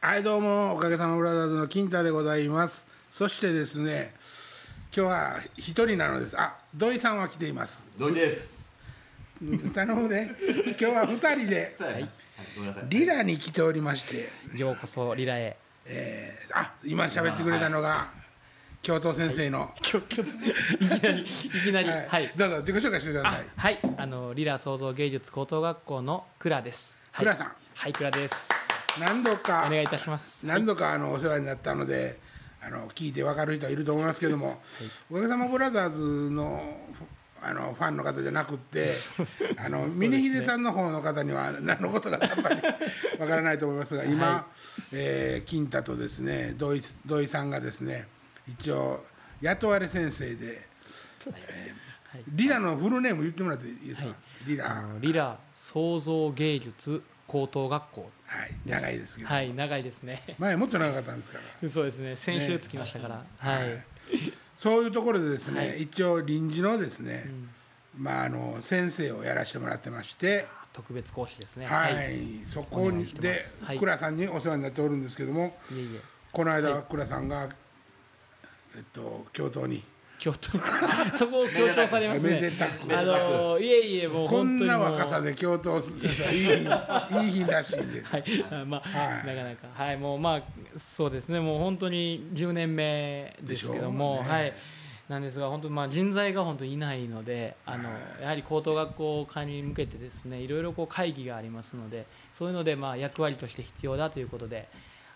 [0.00, 4.14] はいどうもおかげさまブラザーズの金太でございますそしてですね
[4.96, 8.62] 今日は一人なのですあ土井さんは来ています土井です。
[9.74, 10.30] 頼むね
[10.66, 11.92] 今日は二人ではい。
[11.94, 12.08] はい、
[12.56, 12.84] ごめんなさい。
[12.90, 15.56] リラに来ておりまして、ようこそリラへ。
[15.86, 18.08] えーあ今喋ってくれたのが
[18.82, 22.32] 教頭先生の、今日今日いきなりいきなりはいはい。
[22.36, 26.96] どうぞ自己紹介してくだあさいはいあのリラ創造芸術高等学校の倉です。
[27.10, 28.48] はい倉さんはい倉です。
[29.00, 30.44] 何度かお願いいたします。
[30.46, 32.18] 何度かあのお世話になったので
[32.64, 34.60] あの聞いて分かる人はいると思いますけども、
[35.10, 36.78] おかげさまブラザーズの
[37.44, 38.86] あのファンの方じゃなくって
[39.58, 42.60] あの峰秀さんの方の方には何のことかやっぱり
[43.18, 44.46] 分からないと思いますが今、
[44.92, 48.06] えー金太とですね土井土井さんがですね
[48.46, 49.04] 一応
[49.40, 50.68] 雇われ先生で、
[51.26, 51.82] えー
[52.28, 54.08] リラのフルネーム言ってもらっていいですか、
[54.46, 54.70] リラ。
[54.70, 58.10] あのリラ創造芸術高等学校。
[58.26, 60.22] はい長いですけど、はい長いですね。
[60.38, 61.68] 前もっと長かったんですから。
[61.68, 62.16] そうですね。
[62.16, 63.24] 先週つきましたから。
[63.38, 63.84] はい。
[64.56, 67.30] そういうところでですね、一応臨時のですね、
[67.96, 71.66] まああの先生をやらせてもらってまして、特別講師ですね。
[71.66, 73.60] はい、そこお願いしてまにです。
[73.62, 73.78] はい。
[73.78, 76.00] 倉さんにお世話になっておるんですけども、いえいえ。
[76.32, 77.48] この間倉さんが
[78.74, 79.84] えっと教頭に
[80.22, 80.52] 強調
[81.12, 82.52] そこを強調されますね。
[82.90, 88.06] あのいえいえもうこんな若さで教頭先生はいいいい日らしいんです。
[88.06, 89.26] はい、あまあ、はい。
[89.26, 90.42] なかなか、はい、もう、まあ、
[90.78, 94.28] そうですね、もう本当に10年目ですけども、ね。
[94.28, 94.52] はい。
[95.08, 104.68] なんですが、本当にまあ人材が本当にいないので、あのやはり高等学校化に向けてですね、いろいろこう会議がありますので、そういうのでまあ役割として必要だということで、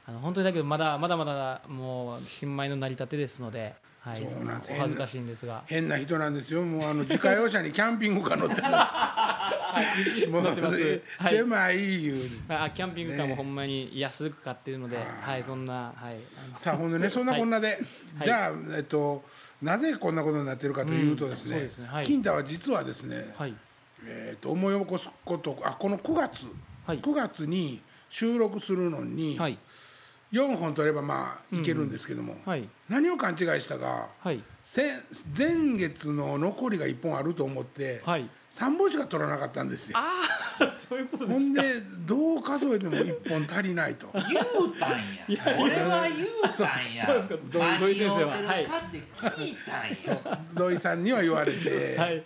[0.04, 3.76] あの本当にだけどまだまだまだもう新米の成り立てですので、
[4.06, 4.72] はい、そうなんです。
[4.72, 6.62] お恥ずかしいんですが、変な人なんですよ。
[6.62, 8.62] もうあの自家用車にキャンピングカー乗って
[10.22, 10.30] る。
[10.30, 11.02] も う乗ってます。
[11.18, 12.14] はいでまあいい言う。
[12.14, 12.22] に。
[12.48, 13.30] あキャンピングカーね。
[13.30, 15.32] もほんまに安く買ってるので、あー。
[15.32, 16.16] はい、そんな、はい、
[16.54, 17.78] さあほんでねそんなこんなで、はい。
[18.22, 19.24] じゃあ、えっと、
[19.60, 21.88] なぜこんなことになってるかというとですね,、うんそうですね。
[21.88, 22.06] はい。
[22.06, 23.54] 金太は実はですね、はい、
[24.04, 26.46] えっと思い起こすことあこの9月、
[26.86, 27.00] はい。
[27.00, 29.58] 9月に収録するのにはい、
[30.32, 34.42] 4本取ればまあいけるんですけども、はい、何を勘違いしたかはい。
[34.64, 34.82] せ
[35.38, 39.98] 前月の残りが1本あると思って、はい3本しか取らなかったんですよ。
[39.98, 40.22] あ
[40.58, 44.08] あそういうことですかほんでどう数えても1本足りないと。
[44.14, 44.24] 言う
[44.80, 45.58] たんや。
[45.60, 47.04] 俺は言うたんや。
[47.04, 50.40] そうですかど土井先生は何を言うてるかって聞いたんや。
[50.54, 52.24] 土井さんには言われて、はい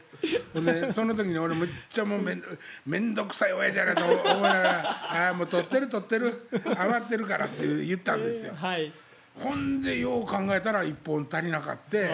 [0.55, 2.43] ほんでその時に俺めっちゃもうめん
[2.87, 4.81] めんどくさい親父やなと思いながら
[5.27, 6.49] 「ああもう取ってる取ってる
[6.79, 8.55] 余ってるから」って言ったんですよ。
[8.55, 8.93] はい
[9.39, 12.11] ほんでよう考えたら1本足りなかって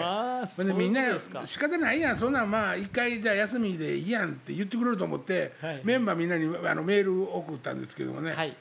[0.63, 1.01] でみんな
[1.45, 2.17] 仕方ないやん。
[2.17, 5.81] そんなんまあ一回じゃあ休みでいいやんって言ってくれると思って、はい。
[5.83, 8.55] メンバーみんなにあのメール送ったんですけどもね、はい。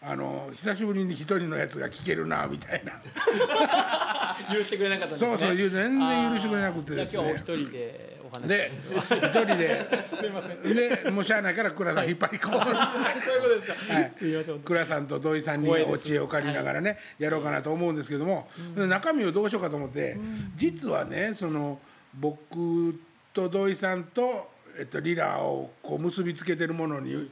[0.00, 2.92] あの久しぶりに一人のやつが聞けるなみたいな。
[4.54, 5.30] 許してくれなかったんですね。
[5.30, 7.22] そうそう全然許してくれなくてですね。
[7.22, 8.70] 今日お一人でお話で
[9.08, 11.02] 一人で。
[11.02, 14.12] でもうしゃあないから倉さん引っ張り込んで、そういうことですか、はい。
[14.16, 14.60] すいません。
[14.60, 20.18] 倉さんと土井さんにお知恵を借りながらね、やろうかなと思うんですけども、中身をどうしようかと思って、
[20.56, 21.78] 実はねその
[22.14, 22.98] 僕
[23.32, 27.30] と土井さんと、えっと、リラをこう結びつけてるものに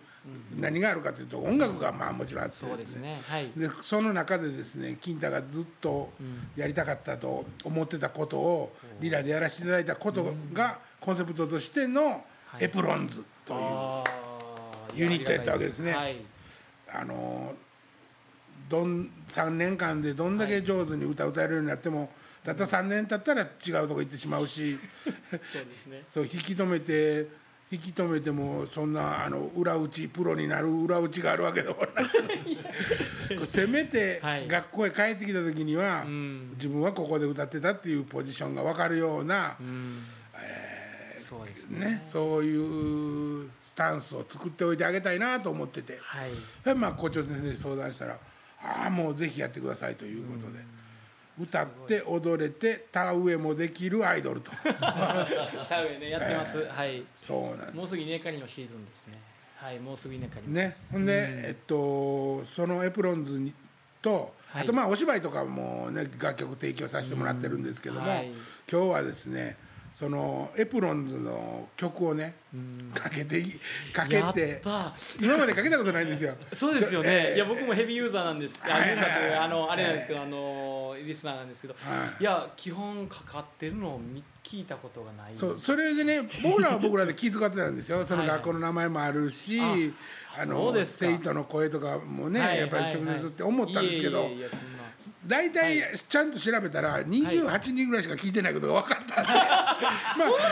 [0.59, 3.17] 何があるかというと音楽がまあもちろんあってそうですね。
[3.29, 3.51] はい。
[3.57, 6.11] でその中でですね金太がずっと
[6.57, 12.25] やりたかったと思ってたことをリラでやらせていただいたことがコンセプトとしての
[12.59, 14.05] エプロンズと
[14.95, 15.93] いうユニットやったわけですね。
[15.93, 16.17] はい。
[16.93, 17.55] あの
[18.69, 22.11] どん3年間でどんだけ上手に歌歌えるようになっても
[22.45, 24.79] たった3年経ったら違うとこ行ってしまうし
[25.45, 26.03] そうですね。
[26.09, 27.27] そう引き止めて
[27.71, 31.95] 引き止めてもそんなあの裏打ちプロになる裏打ちがあるわけでもなく
[33.37, 34.47] こう せめてはい。
[34.47, 36.51] 学校へ帰ってきた時には、ん。
[36.53, 40.03] 自分はここで歌ってたっていうポジションが分かるような、うん。
[41.29, 41.87] そうですね。
[41.87, 45.99] ね、そういうスタンスを作っておいてあげたいなと思ってて。
[46.01, 46.31] はい。
[46.65, 48.19] でまあ校長先生に相談したら
[48.63, 50.61] 「ああもうぜひやってください」ということで、
[51.39, 54.51] 歌って踊れて田植えもできるアイドルと。
[55.69, 57.03] 田植えねやってます、はい。
[57.15, 59.19] そうなんでもうすぐ稲刈りのシーズンですね。
[59.57, 60.49] はいもうすぐ稲刈りす。
[60.49, 60.75] ね。
[60.93, 63.55] ほんで、えっとそのエプロンズに
[64.01, 64.63] と、はい。
[64.63, 68.33] あとまあお芝居とかもね楽曲提供させてもらってるんですけども、はい。
[68.71, 69.57] 今日はですね
[69.97, 72.35] そのエプロンズの曲をね
[72.93, 73.43] かけて
[73.95, 74.61] かけやて
[75.19, 76.35] 今までかけたことないんですよ。
[76.53, 77.37] そうですよね、ええ。
[77.37, 78.63] いや僕もヘビーユーザーなんです。
[78.67, 81.79] あはいユーザーとあのあれなんですけど、あのリスナーなんですけど、は
[82.21, 82.23] い。
[82.23, 85.33] い、や基本かかってるのを見聞いたことがない。
[85.35, 88.05] そうそれでね僕らは僕らで気遣ってたんですよ。
[88.05, 88.37] そのはいはい。
[88.37, 94.43] 学校の名前もあるし、ああの生徒の声とかもね、はいやっぱり直接って思ったんですけど、はいはいい
[95.27, 99.41] 大体ちゃんと調べたら28人ぐらいしか聞いてないことが分かったんで、 ま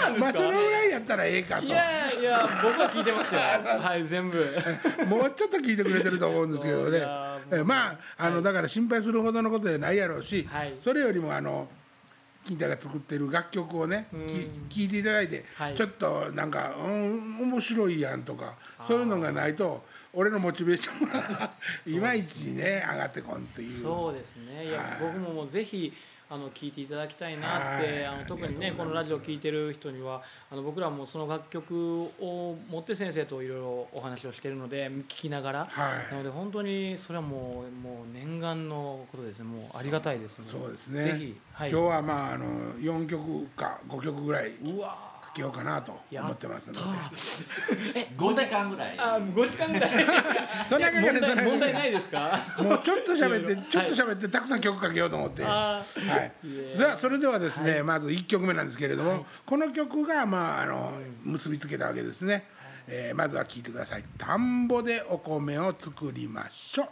[0.06, 1.66] あまあそのぐらいやったらええかと。
[1.66, 3.40] いやいや僕は聞いてますよ。
[3.80, 4.38] はい全部。
[5.06, 7.06] もうちょっと聞いてくれてると思うんですけどね。
[7.64, 10.74] まああの、だから心配するほどのことじゃないやろうし、はい。
[10.78, 11.68] それよりもあの
[12.44, 14.06] 金太が作ってる楽曲をね、
[14.70, 15.74] き聞いていただいて、はい。
[15.74, 19.84] ちょっとなんか、うん、面白いやんとかそういうのがないと
[20.14, 21.50] 俺のモチベーションが
[21.86, 23.70] いまいちね上がってこんという。
[23.70, 24.66] そうですね。
[24.66, 24.96] いやはい。
[25.00, 25.92] 僕ももうぜひ
[26.30, 28.06] あの聞いていただきたいなって、はい。
[28.06, 36.12] あの特にねこのラジオ聞いてる人にはあの僕らもその楽曲を持って先生といろいろお話をしてるので聞きながら、はい。
[36.12, 39.46] なので本当にそれはもうもう念願のことですね。
[39.46, 40.44] もうありがたいですね。
[40.46, 40.70] そう。
[40.70, 41.04] ですね。
[41.04, 48.08] ぜひ、はい、今日はまああの4曲か5曲ぐらいうわかけようかなと思ってますので。
[48.16, 48.98] 5時間ぐらい。
[48.98, 49.90] あ5時間ぐらい。
[50.68, 52.38] そんなかけ問題てそんなかけて問題ないですか？
[52.58, 55.42] もうちょっと喋ってちょっと喋ってたくさん曲かけようと思って。
[55.42, 56.48] はあい。
[56.48, 56.74] いえ。
[56.76, 60.92] さあそれではですね、まず1曲目なんですけれども、この曲がまああの
[61.24, 62.46] 結びつけたわけですね。
[62.86, 64.04] えーまずは聴いてください。
[64.18, 66.88] 田んぼでお米を作りましょう。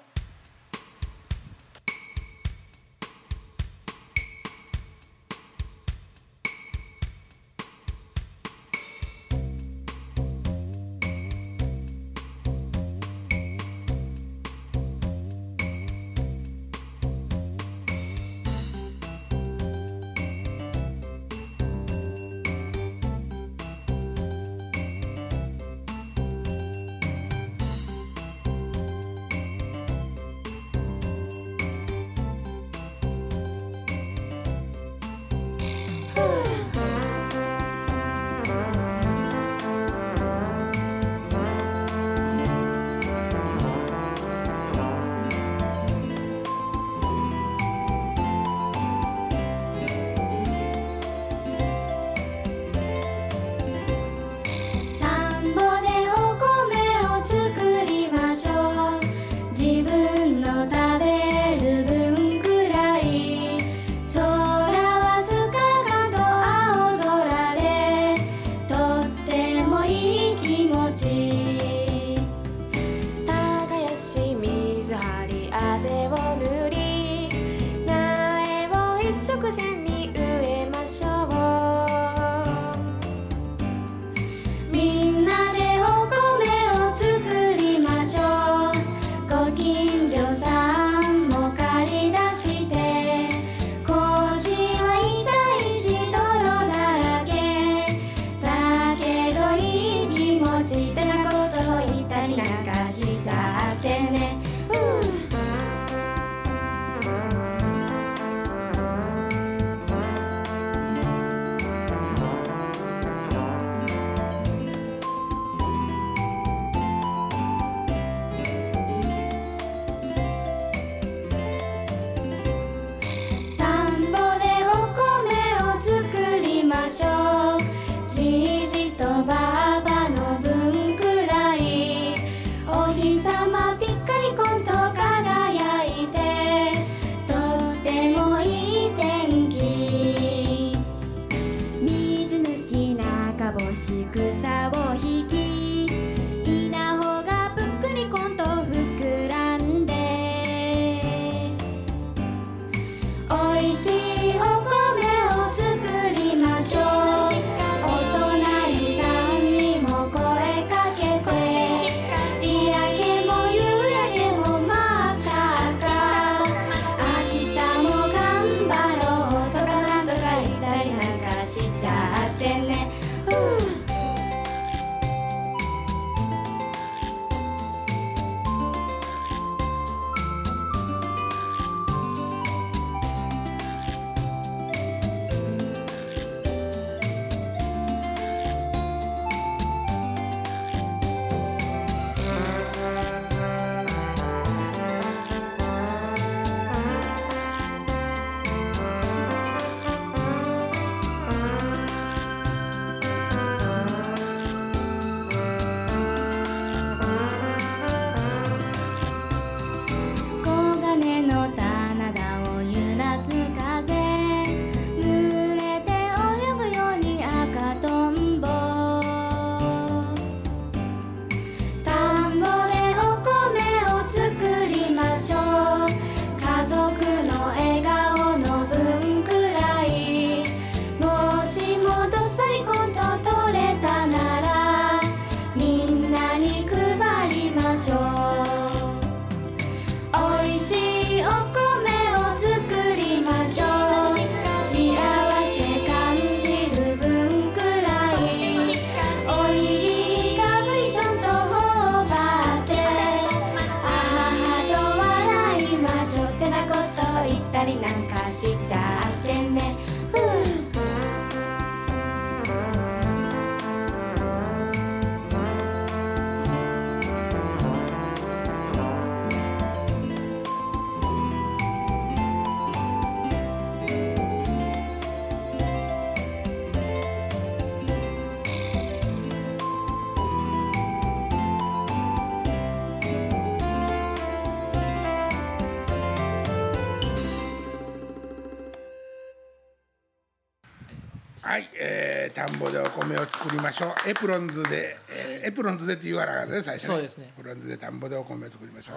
[293.53, 294.09] りましょう。
[294.09, 297.33] エプロンズで、えー、エプロンズでって言わなかったね最初そうですね。
[297.39, 298.97] エプロンズで田んぼでお米を作りましょう。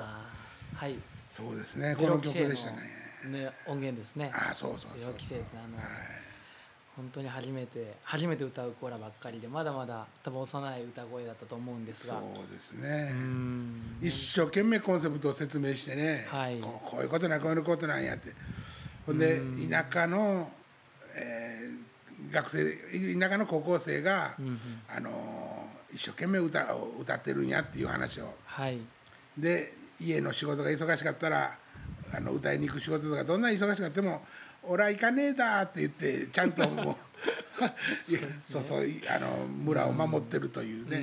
[0.76, 0.96] はい。
[1.30, 1.96] そうですね。
[1.96, 2.78] この曲でしたね。
[3.26, 4.32] ね音源ですね。
[4.34, 5.78] ああそうそうそうゼロ期生ですねあの、
[6.96, 12.16] 本当に初めて初めて歌う子らばっかりでまだまだ多分幼い歌声だったと思うんですが。
[12.16, 13.10] そうですね。
[13.12, 13.98] うん。
[14.02, 16.60] 一生懸命コンセプトを説明してね、はい。
[16.60, 18.34] こうこういうことなんこういうことなんやって。
[19.06, 20.50] ほんで田舎の、
[21.16, 21.45] えー
[22.32, 24.36] 学生田舎の高校生が、
[24.90, 25.46] あのー
[25.96, 28.34] 一生懸命歌を歌ってるんやっていう話を。
[28.46, 28.80] はい。
[29.38, 31.58] で家の仕事が忙しかったら
[32.14, 34.22] あの歌いに行く仕事とかどんなに忙しかっても
[34.64, 36.96] 「俺は行かねえだ」って言ってちゃんともう
[38.46, 41.02] そうそうあの村を守ってるというね。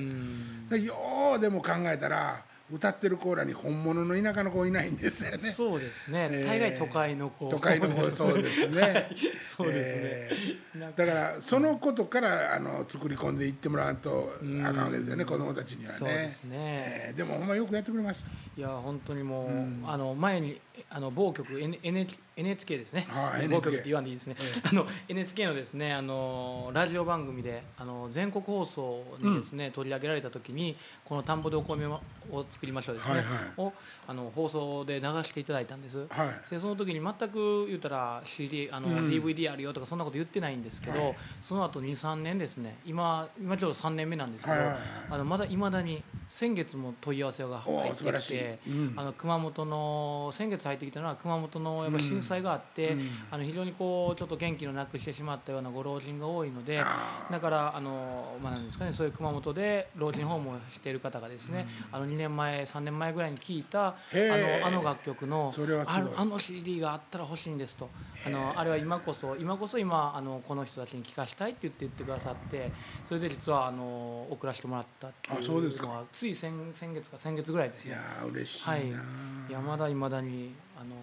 [0.68, 0.94] それよ
[1.36, 5.36] うでも考えたら歌ってる子らに本物の田舎の子いないんですよね。
[5.36, 9.08] そうですね、えー大概都会の子都会の子そうですね。
[9.56, 14.32] そうですねえーだからそのことからあの作り込んでいってもらわんと
[14.64, 15.98] あかんわけですよね子供たちにはね。
[15.98, 18.30] そうですねえーでもほんまよくやってくれました。
[18.56, 20.60] いや本当にもう、あの前に
[20.90, 24.36] あの某局 N N NHK ですね、はい某局って言わんでいいですね、
[24.70, 32.00] あの NHK のですねあのラジオ番組であの全国放送にですね、取り上げられた時にこの田んぼでお米を
[32.48, 33.34] 作りましょうですね、はいはい。
[33.58, 33.72] を
[34.08, 36.06] あの放送で流していただいたんです。
[36.08, 36.50] はい。
[36.50, 44.74] でその時に全く言ったら CD あの、DVD あるよとかそんなこと言ってないんですけど、その後23年ですね今今ちょうど3年目なんですけど、はいはい。
[44.74, 48.94] はいあのまだいまだに先月も問い合わせが入ってきて、うん。
[48.96, 52.96] あの熊本の先月入ってきたのは熊本のやっぱ震災があって、
[53.30, 65.52] あの非常にこうちょっと元気のなくしてしまったようなご老人が多いのであだからあの、まあ、なんですかねそういう熊本で老人ホームをしている方がですね、あの2年前3年前ぐらいに聞いたあのあの楽曲の
[65.86, 67.88] あのあの CD があったら欲しいんですと。
[68.24, 72.70] あのあれは今こそ今こそ今あのこの人たちに聞かしたいって言って言ってくださって
[73.08, 75.86] それで実はあの送らせてもらったってあそうですか。
[75.86, 77.92] いうのはつい先先月か先月ぐらいですね。
[77.92, 78.88] いやー嬉しいな、はい。
[78.88, 80.96] いやまだいまだにあの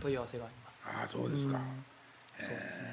[0.00, 0.86] 問い合わせがあります。
[0.86, 1.60] ああそうですか、
[2.38, 2.88] そうですね。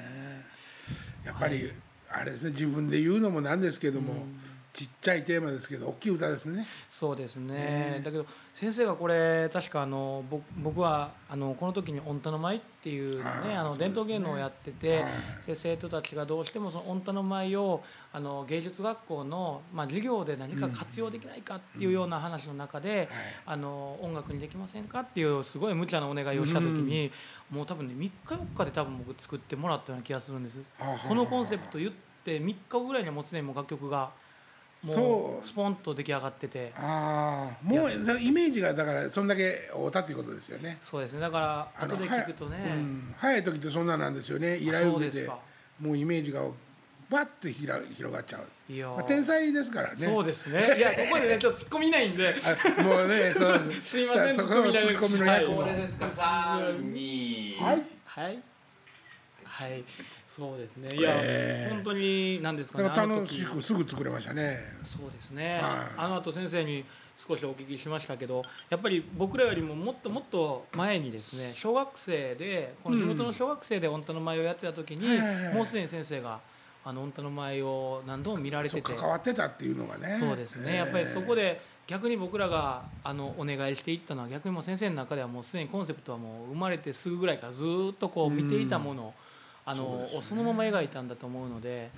[1.24, 1.72] やっぱり、
[2.10, 4.26] あれですね自分で言うのもなんですけども、
[4.74, 6.66] ちっちゃいテーマですけど大きい歌ですね。
[6.88, 15.46] そうですね、だけど先生がこれ確かあの僕僕はあのこの時に「御田の舞」っていうのねあの伝統芸能をやってて、はい。
[15.46, 23.08] で生徒たちがどうしてもその御田の舞をあの芸術学校の、まあ、授業で何か活用できないかっていうような話の中で、
[23.46, 27.12] あの音楽にできませんかっていうすごい無茶なお願いをした時に、
[27.48, 30.58] もう多分ね3日4日で多分僕作ってもらったような気がするんです。
[31.08, 31.92] このコンセプト言っ
[32.24, 34.10] て3日後ぐらいにはもうすでにもう楽曲が
[34.86, 35.44] もそう。
[35.44, 36.72] うスポンと出来上がってて。
[36.76, 40.78] ああもうそイメージがだからそんだけ合うたっていうことですよね。
[40.82, 41.20] そうですね。
[41.20, 44.56] だから後で聞くとね、うん、早い時ってそんななんですよね。
[44.56, 45.28] 依頼を受けて
[45.80, 46.42] もうイメージが
[47.10, 48.94] バッとひら広がっちゃう、いやー。
[48.94, 49.96] まあ、天才ですからね。
[49.96, 50.76] そうですね。
[50.76, 52.34] いやここでねちょっと突っ込みないんで。
[52.78, 54.00] あもうねそうす。
[54.00, 55.72] いませんそこのツッコミの役も、はい。
[55.72, 56.10] これですか？
[56.10, 57.82] 三二はい。
[58.04, 58.42] はい。
[59.44, 59.84] はい
[60.36, 60.88] そうですね。
[60.92, 64.58] いや、えー本当に何ですかね楽しくすぐ作れましたね。
[64.82, 65.62] そうですね、はい。
[65.96, 66.84] あの後先生に
[67.16, 75.06] 少しお聞きしましたけどやっぱり僕らよりももっともっと前にですね小学生でこの地元の小学生で御田の舞をやってた時に、
[75.54, 76.40] もうすでに先生が
[76.84, 78.82] あの御田の舞を何度も見られてて。
[78.82, 80.16] 関わってたっていうのがね。
[80.18, 89.02] そうですね、やっぱりそこで逆に僕らがあのお願いしていったのは逆にもう先生の中ではもうすでにコンセプトはもう生まれてすぐぐらいからずーっとこう見ていたもの。
[89.04, 89.14] を
[89.64, 90.42] あのそ,、ね。
[90.42, 91.90] のまま描いたんだと思うので、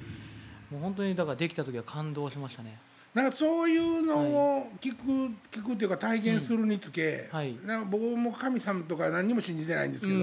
[0.70, 2.78] もう本当にだからできた時は感動しましたね。
[3.16, 5.02] なんかそういうのを聞く、
[5.50, 7.56] 聞くっていうか体験するにつけ、はい。
[7.64, 10.18] なんか僕も神様とか何にも信じてないんですけど、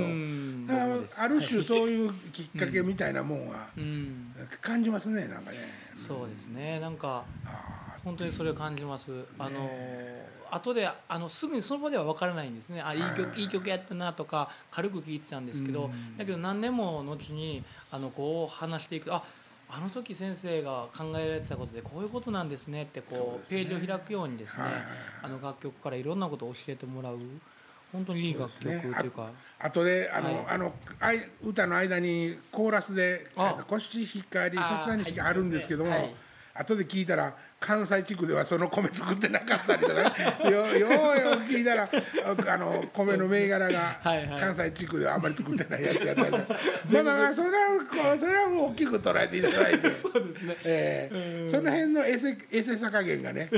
[1.20, 4.32] ある種そういうきっかけみたいなもんはうん、
[4.62, 5.58] 感じますねなんかね。
[5.96, 6.80] そうですね。
[6.80, 9.26] なんかあ本当にそれを感じます。
[9.40, 9.70] あの
[10.54, 12.82] 後であのすぐにその場では分からないんですね。
[12.82, 19.24] あいい曲いい曲やったなとか軽く聴いてたんですけど、だけど何年も後にあのこう話していくとあ
[19.70, 24.64] あの時先生が考えられてたことでこういうことなんですねってこうページを開くようにですね、
[25.22, 27.18] あの楽曲からいろんなことを教えてもらう。
[27.92, 29.30] 本当にいい楽曲というか。
[29.60, 30.46] あとであの、はい。
[30.50, 36.16] あのあい歌の間にコーラスであ「コシヒカリあさすがにしかあるんですけども、はい。
[36.56, 40.12] 後で聞いたら関西地区ではその米作ってなかったりとかね。
[40.52, 46.32] よよう聞いたらああの米の銘柄が関西地区ではあんまり作ってないやつやったり
[46.92, 49.90] まあまあまあそれはそれはもう大きく捉えていただいて。
[49.92, 53.50] そ うですね、えーその辺のエセエセさ加減がね。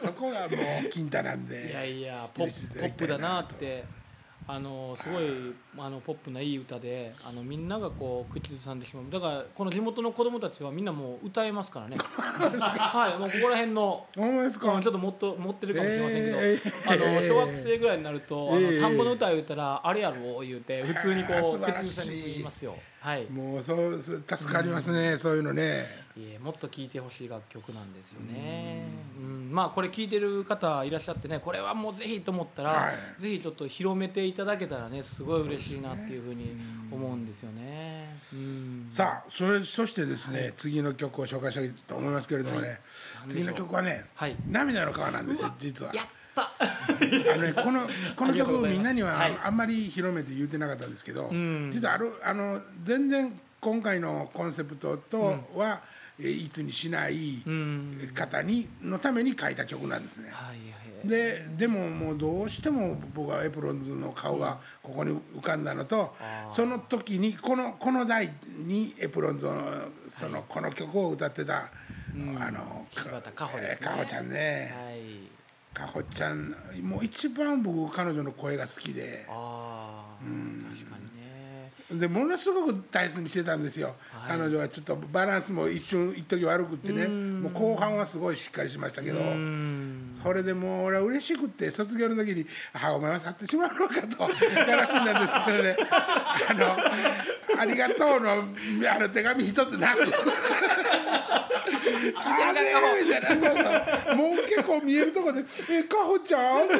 [0.00, 1.70] そこがもう金太なんで。
[1.70, 3.84] いやいやポップだなって
[4.52, 5.24] あのすごい
[5.78, 9.04] あのポップないい歌であのみんながこう口ずさんでしまう。
[9.10, 11.96] だからこの地元の子供たちはみんなもう歌えますからね。
[12.58, 23.24] はいもうここら辺のちょっともっと持ってるかもしれませんけど、えーあの小学生ぐらいになると、えーあの田んぼの歌を言ったらあれやろ言うて普通にこう 口ずさんに言いますよはい。
[23.30, 25.86] もうそうす助かりますね、そういうのね。
[26.16, 28.84] いえもっと聴いてほしい楽曲なんですよね。
[29.16, 29.50] うん。
[29.50, 33.20] まあこれ聴いてる方いらっしゃってねこれはもうぜひと思ったら、はい。
[33.20, 36.54] ぜひちょっと広めていただけたらねすごい嬉しいなっていうふうに
[36.92, 38.18] 思うんですよね。
[38.34, 38.86] うん。
[38.90, 42.80] さあそれそしてですね、次の曲を紹介したいと思いますけれどもね、
[43.30, 44.36] 次の曲はね「はい。
[44.46, 45.92] 涙の川」なんですよ実は。
[46.40, 49.38] あのね、 このこの曲みんなにははい。
[49.42, 51.70] あんまり広めて言うてなかったんですけど、ん。
[51.72, 55.80] 実はあるあの全然今回のコンセプトとは、
[56.18, 58.10] えいつにしないうん。
[58.14, 60.30] 方にのために書いた曲なんですね。
[60.32, 61.08] はいはい。
[61.08, 66.14] ででももうどうしても僕はエプロンズの顔がここに浮かんだのと
[66.50, 68.30] その時にこのこの代
[68.66, 71.70] にエプロンズのそのこの曲を歌ってた、
[72.38, 73.78] あの柴田佳穂ね。
[74.06, 74.74] ちゃんね。
[74.76, 75.39] はい
[75.72, 79.26] 佳穂ちゃんもう一番僕彼女の声が好きで。
[79.28, 82.00] ああ確かにね。
[82.00, 84.38] でものすごく大切にしてたんですよ、はい。
[84.38, 87.06] 彼女はちょっとバランスも一瞬一時悪くってね。
[87.06, 89.18] もう後半はすごいしっかりしましたけど。
[89.18, 90.10] うん。
[90.22, 95.76] それでもう俺は嬉しくって卒業の時に「あお前は去ってしまうのか」と悲しんだんですけどね
[96.50, 98.44] 「あのありがとうの」
[98.94, 100.04] あの手紙一つなく
[102.16, 105.40] あれもう結構見えるとこで
[105.70, 105.98] 「えか。
[106.10, 106.76] ほちゃん?」って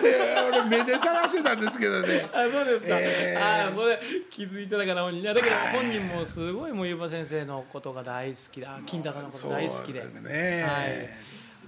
[0.48, 3.70] 俺目で探してたんですけどねあそうですか、えー。
[3.70, 8.78] あそれ気づいてたかな本人いやだけど本人もすごいもうゆうば先生のことが大好きだ。
[8.86, 10.62] 金高のこと大好きで、そうだね。
[10.62, 11.08] はい。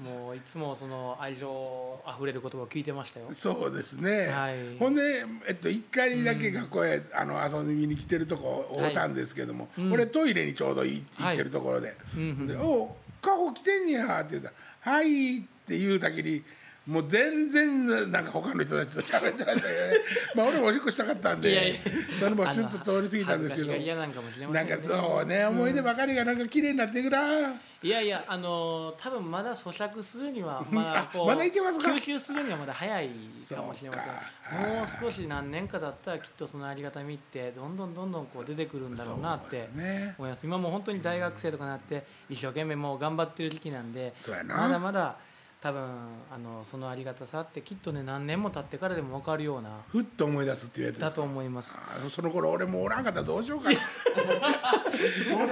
[0.03, 3.27] もういつもその愛情あふれる言葉を聞いてましたよ。
[3.33, 4.79] そうですね、はい。
[4.79, 11.95] ほんで、えっと、1回だけ学校へ、あの遊びに来てるとこを会ったんですけども、俺トイレにちょうどい行ってるところで
[12.47, 12.89] 「でおう
[13.23, 14.55] カホ来てんねや」って言うたら
[14.93, 16.45] 「はい」って言うだけに
[16.85, 19.97] もう全然なんか他の人たちと喋ってましたけどね。
[20.35, 21.81] まあ俺もおしっこしたかったんでいやいや。
[22.19, 23.67] それもシュッと通り過ぎたんですけど。
[23.67, 24.83] 恥ずかしがり屋なんかもしれませんねなん。
[24.83, 27.21] かそうね思い出ばかりがなんか綺麗になっていくな。
[27.85, 31.91] いやいやあの多分まだ咀嚼するには まだこうまだいけますか？
[31.93, 33.11] 吸収するにはまだ早い
[33.49, 33.97] かもしれま
[34.51, 34.61] せん。
[34.77, 39.69] もう少し何年かだったらきっとそのありがたみってどんどんどんどんこう出てくるんだろうなって
[40.19, 40.45] 思います。
[40.45, 44.13] 今もう本当に大学生とかなって一生懸命もう頑張ってる時期なんで
[44.49, 45.17] まだまだ
[45.63, 45.81] 多分
[46.35, 51.09] あのそのありがたさってきっとね何年も経ってからでも分かるようなふっと思い出すっていうやつですか？
[51.11, 51.79] だと思います。
[51.79, 53.21] あその頃俺もうおらんかった。
[53.21, 53.79] らどうしようかな。
[53.79, 54.21] そ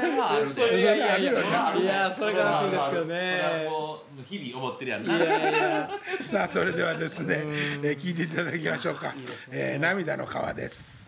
[0.03, 3.69] れはあるでいやいやいやそれはあるよいやそれがらしいですけどそれはね。
[3.71, 5.05] もう日々思ってるやん。
[5.05, 5.91] いなやいや。
[6.29, 9.15] さあそれではですね、えー聞いていただきましょうか
[9.53, 11.00] 「えー涙の川」です。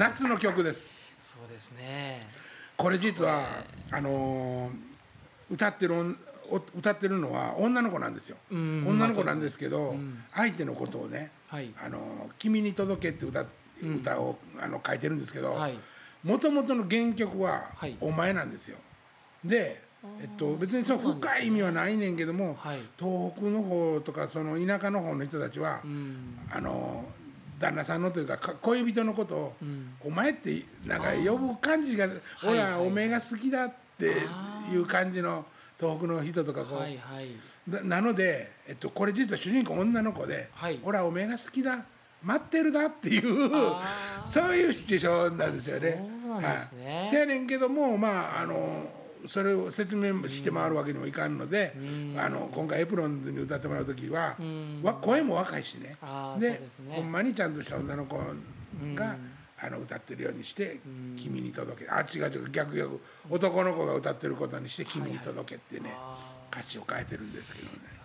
[0.00, 0.96] 夏の曲です。
[1.20, 2.26] そうですね。
[2.74, 3.42] これ実は
[3.90, 4.72] あのー
[5.50, 6.16] 歌ってる
[6.74, 9.94] 歌ってるのは女の子なんですよ、うん女の子なんですけど、
[10.32, 13.44] 相手のことをねはい「あの君に届け」って歌
[13.82, 15.78] 歌をあの書いてるんですけどはい。
[16.24, 18.78] もともとの原曲ははい「お前」なんですよ。
[19.44, 19.82] で、
[20.18, 22.78] えっと、別にその深い意味はないねんけども、はい。
[22.98, 26.38] 東北の方とかその田舎の方の人たちは、うん。
[26.50, 27.04] あの
[27.60, 32.08] 旦那さんのというかか恋人のことをん「お前」ってなんか呼ぶ感じが
[32.40, 32.86] 「ほら、はい。
[32.86, 34.06] おめえが好きだ」って
[34.72, 35.44] いう感じの
[35.78, 37.28] 東北の人とかこう、はいはい。
[37.68, 41.84] ななので、えっと、これ実は主人公女の子ではい「ほらおめえが好きだ
[42.22, 43.50] 待ってるだ」っていう
[44.24, 46.10] そういうシチュエーションなんですよね。
[46.26, 46.96] そうなんですね。
[46.96, 47.08] はい。
[47.10, 51.74] せやねんけどもまああのそれを説明して回るわけにもいかんので、
[52.16, 54.36] あの今回エプロンズに歌ってもらう時は、
[54.82, 55.96] わ声も若いしね。
[56.38, 56.60] でね。
[56.90, 58.16] ほんまにちゃんとした女の子
[58.94, 59.16] が、
[59.62, 60.80] あの歌ってるようにして
[61.20, 65.94] 「君に届け」あ違う違う逆逆男の子が歌ってることにして「君に届け」ってね、
[66.50, 67.99] 歌詞を変えてるんですけどね。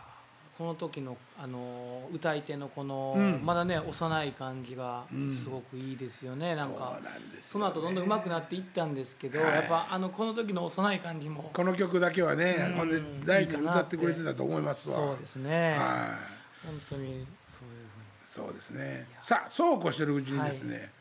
[0.57, 3.41] この時のあの歌い手のこの、うん。
[3.43, 9.55] まだね幼い感じがすごくいいですよね、なんかそうなんですその後どんどん上手くなっていったんですけど、はい。
[9.55, 14.95] やっぱあのこの時の幼い感じもこの曲だけはね、ほんでうん大事に歌ってくれてたと思いますわ。
[14.95, 15.71] そうですね。
[15.71, 15.77] はい。
[16.65, 17.85] 本当にそういう
[18.23, 19.07] そうですね。
[19.21, 20.91] さあ、そうこうしてるうちにですね、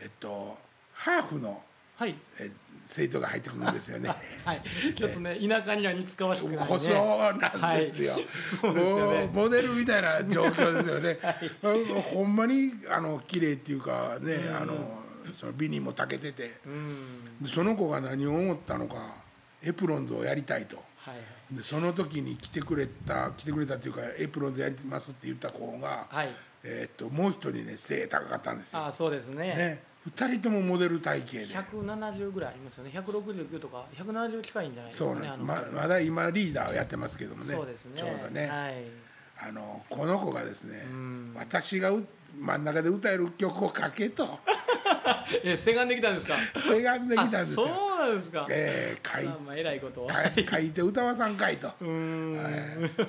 [0.00, 0.56] えっと
[0.92, 1.62] ハーフの
[1.96, 2.50] ふうにえ
[2.88, 4.08] 生徒が入ってくるんですよね。
[4.44, 4.56] はい。
[4.58, 6.66] はいちょっとね田舎には似つかわしくないね。
[6.66, 7.38] こそなん
[7.78, 8.12] ですよ。
[8.12, 8.26] はい。
[8.60, 9.30] そうですよね。
[9.32, 11.18] モデルみたいな状況ですよね。
[12.02, 15.02] ほんまにあの綺麗っていうかね、あの
[15.38, 17.38] その美にも長けてて、うん。
[17.40, 19.16] でその子が何を思ったのか、
[19.62, 20.76] エプロンズをやりたいと。
[20.98, 21.16] はい
[21.50, 26.34] でその時に来てくれた来てくれたっていうかエプロンでやりますって言った子が、はい。
[26.64, 28.84] えーっともう一人ね背高かったんですよ。
[28.84, 29.54] あそうですね。
[29.54, 31.46] ね、二人ともモデル体型で。
[31.46, 35.72] 170ぐらいありますよね169とか170近いんじゃないですかねそうなんです。
[35.74, 37.54] ままだ今リーダーをやってますけどもね。
[37.54, 38.46] そうですねちょうどね。
[38.46, 39.06] はい
[39.38, 42.06] あのこの子がですね、ん私がう
[42.38, 44.38] 真ん中で歌える曲を書けと。
[45.42, 46.34] えせがんできたんですか？
[46.60, 48.46] せがんできたんですそうなんですか。
[48.50, 50.06] えー、書いまあまあ偉いこと
[50.48, 51.68] 書いて歌わさんかいと。
[51.80, 52.32] うーん。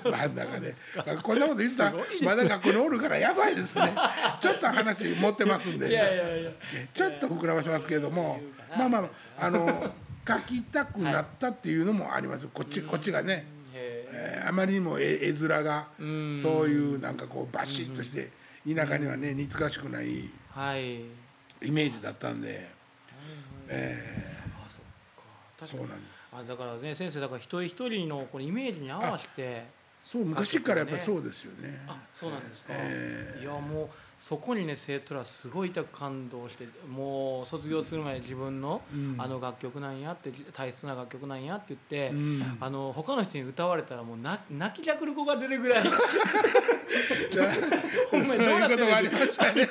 [0.04, 0.74] 真ん中で。
[1.24, 3.94] こんなこと言ったらまだ学校におるからやばいですね。
[4.40, 6.52] ちょっと話持ってますんで、いやいやいや。
[6.94, 8.40] ちょっと膨らましますけれども
[8.78, 9.00] まあま
[9.40, 9.94] ああの
[10.28, 12.48] 書きたくなったっていうのもあります。
[12.48, 14.42] こっちこっちがね、へえ。
[14.46, 16.38] ーあまりにも絵絵面がん。
[16.42, 18.30] そういうなんかこうバシッとして
[18.76, 20.96] 田舎にはね似つかしくないーはい。
[21.66, 22.70] イメージだったんで、
[23.70, 24.00] え
[24.66, 24.82] あそっ
[25.16, 25.66] か。
[25.66, 26.36] ーそうなんです。
[26.36, 29.66] あだからね先生だから一人一人のこのイメージに合わせて
[30.02, 31.84] そう昔からやっぱりそうですよね。
[31.88, 33.40] あそうなんですか、え。
[33.42, 38.82] いやもうそこにね生徒らすごい痛く感動してもう卒業するまで自分の,、
[39.18, 42.58] あの楽曲なんやって大切な楽曲なんやって言って、ん。
[42.60, 45.84] あの他の人に歌われたらもう泣泣きじゃくる子が出るぐらい。
[48.10, 49.68] ほんまにどうなってるそういうこともありましたね。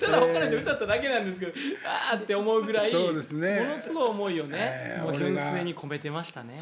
[0.00, 1.52] ただ他の人歌っただけなんですけど、
[1.84, 3.60] あーって思うぐらいそうですね。
[3.60, 6.54] ものすごい思いをね、えーもう純粋に込めてましたね。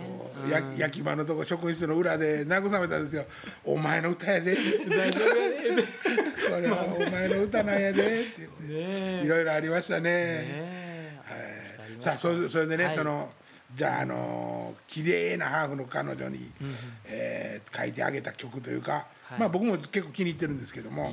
[0.77, 3.25] 焼き場のとこ職員室の裏で慰めたんですよ
[3.65, 4.57] 「お前の歌やで」
[4.89, 5.85] 大丈夫やで
[6.51, 9.25] これはお前の歌なんやで」って言って。
[9.25, 11.21] いろいろありましたね。
[11.25, 11.37] は
[11.99, 13.33] い、さあそれそれでね、その
[13.75, 16.51] じゃああの綺麗なハーフの彼女に、
[17.07, 19.07] ええ書いてあげた曲というか、
[19.39, 21.13] まあ僕も結構気に入ってるんですけども。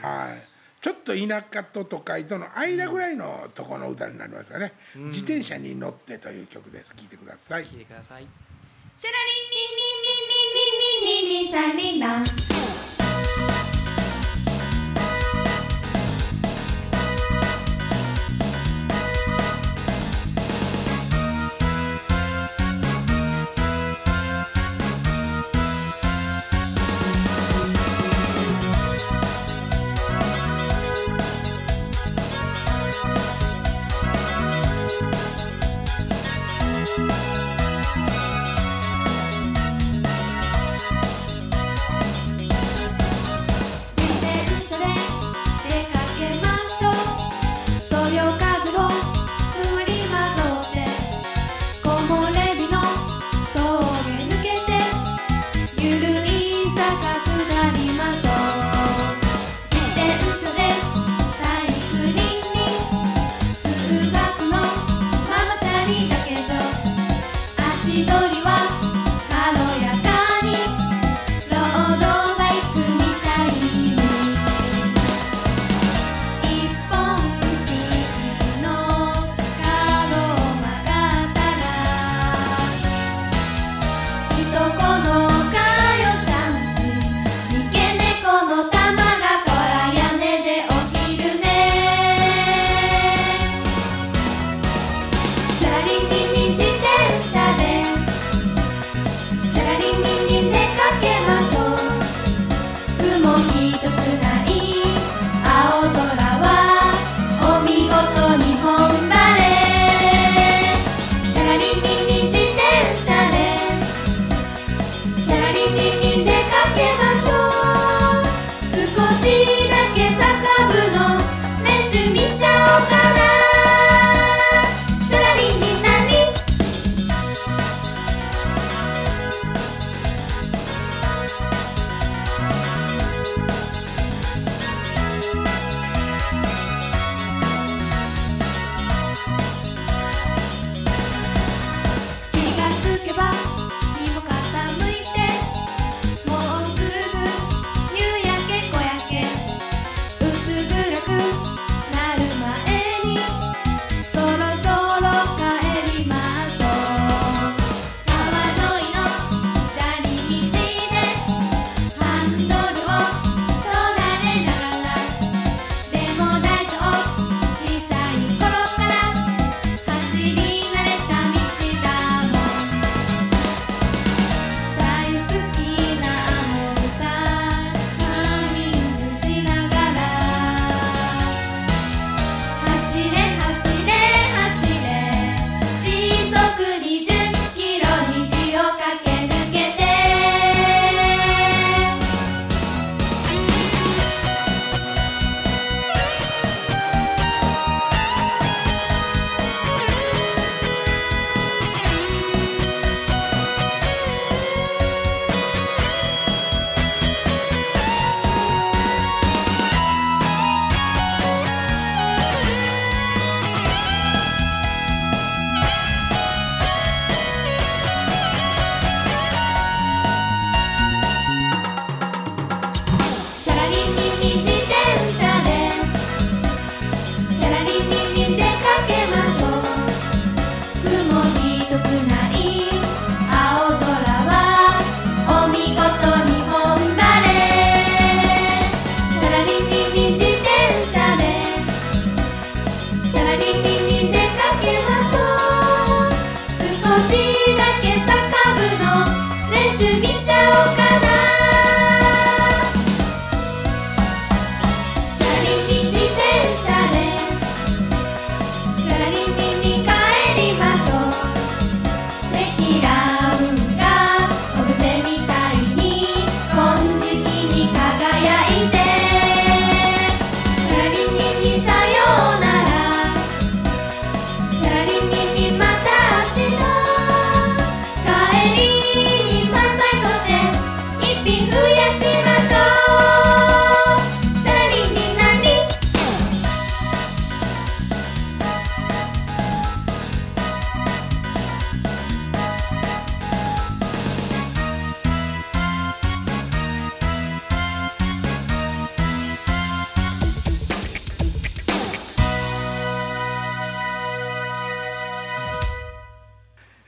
[0.00, 0.54] はい。
[0.80, 6.94] ちょっと田舎と都会との間ぐらいのとこの歌になりますよね、自転車に乗ってという曲です。
[6.94, 7.64] 聞いてください。
[7.64, 8.26] 聞いてください。
[8.96, 13.03] シャラリンミンミンミンミンミンミンミンンンン。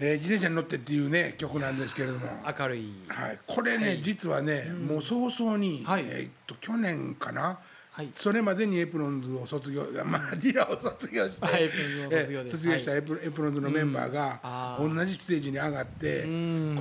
[0.06, 2.20] えー自転車に乗ってっていうね曲なんですけれども、
[2.58, 2.92] 明るい。
[3.08, 6.04] はい、これね、実はね、もう早々に、はい。
[6.06, 7.58] えーっと去年かな、
[7.90, 8.08] はい。
[8.14, 11.70] それまでにエプロンズを卒業、まあ、リラを卒業して、はい
[12.10, 16.28] 卒業卒業したエプ,、ロンズのメンバーが、あ同じステージに上がって、こ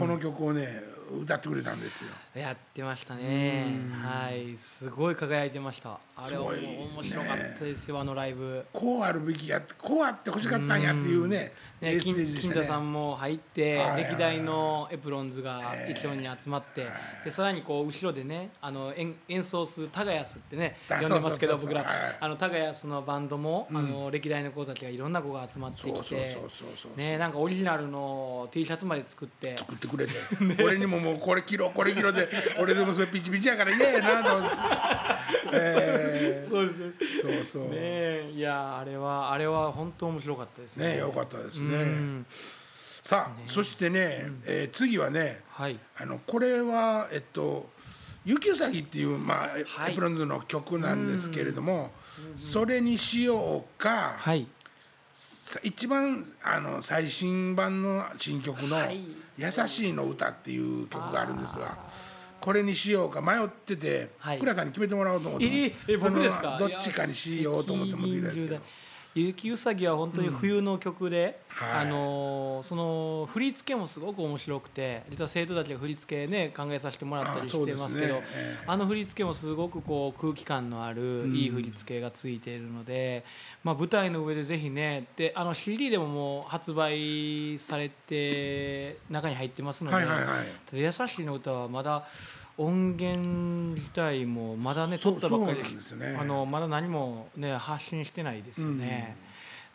[0.06, 0.82] の曲をね
[1.22, 2.10] 歌ってくれたんですよ。
[2.34, 3.78] やってましたね。
[4.04, 4.58] はい。
[4.58, 8.66] すごい輝いてましたあれは面白かったですよあのライブ。
[8.72, 11.52] こうあるべきやこうあってほしかったんやっていうね、
[11.82, 12.54] えね、ーステ金。
[12.54, 14.04] 金田さんも入ってはいはい。
[14.06, 16.88] 歴代のエプロンズが一緒に集まって
[17.26, 21.84] でさらにこう後ろでねあの演演奏するタガヤスってねあ呼んでますけど僕ら。
[21.84, 22.18] はい。
[22.22, 26.50] あのタガヤスのバンドも、あの歴代の子たちがいろんな子が集まってきてそうそうそうそう
[26.84, 29.58] そうねなんかオリジナルの T シャツまで作って。
[29.58, 30.14] 作ってくれて、
[30.64, 34.56] 俺にももうこれ着ろこれ着ろで俺でもそれピチピチやから嫌やなと思って、
[35.52, 36.05] え
[36.50, 37.70] そうですー、そうそう。
[37.70, 40.98] ねいやあれはあれは本当面白かったですね。
[40.98, 42.26] よかったですうねん。
[42.30, 45.80] さあ、そしてね、えー次はねはい。
[45.98, 47.70] あのこれはえっと
[48.26, 49.92] 「雪うさぎ」っていう、まあエはい。
[49.92, 51.92] エプロンズの曲なんですけれども、
[52.36, 54.48] それにしようか、はい。
[55.14, 59.02] さ一番あの最新版の新曲のはい
[59.38, 61.78] 「優しいの歌」っていう曲があるんですが
[62.46, 64.40] これにしようか迷ってて、はい。
[64.40, 66.58] 倉さんに決めてもらおうと思って、えー僕ですか？
[66.60, 68.62] どっちかにしようと思って持ってきたんですけど。
[69.16, 71.86] 雪うさぎは本当に冬の曲で、はい。
[71.86, 78.24] あのーその振り付けもすごく面白くて実は生徒たちが振り付けね考えさせてもらったりしてますけどあね。
[78.74, 83.24] えの振り付けもすごくこう空気感のあるいい振り付けがついているので、
[83.64, 90.80] まあ、舞台の上でぜひねであの CD でももう発売されて中に入ってますので、はいはいはい。
[90.80, 92.08] 優しいの歌はまだ
[92.58, 99.18] 音源自体もまだね撮ったばっかりですよねあのまだ何もね発信してないですよね。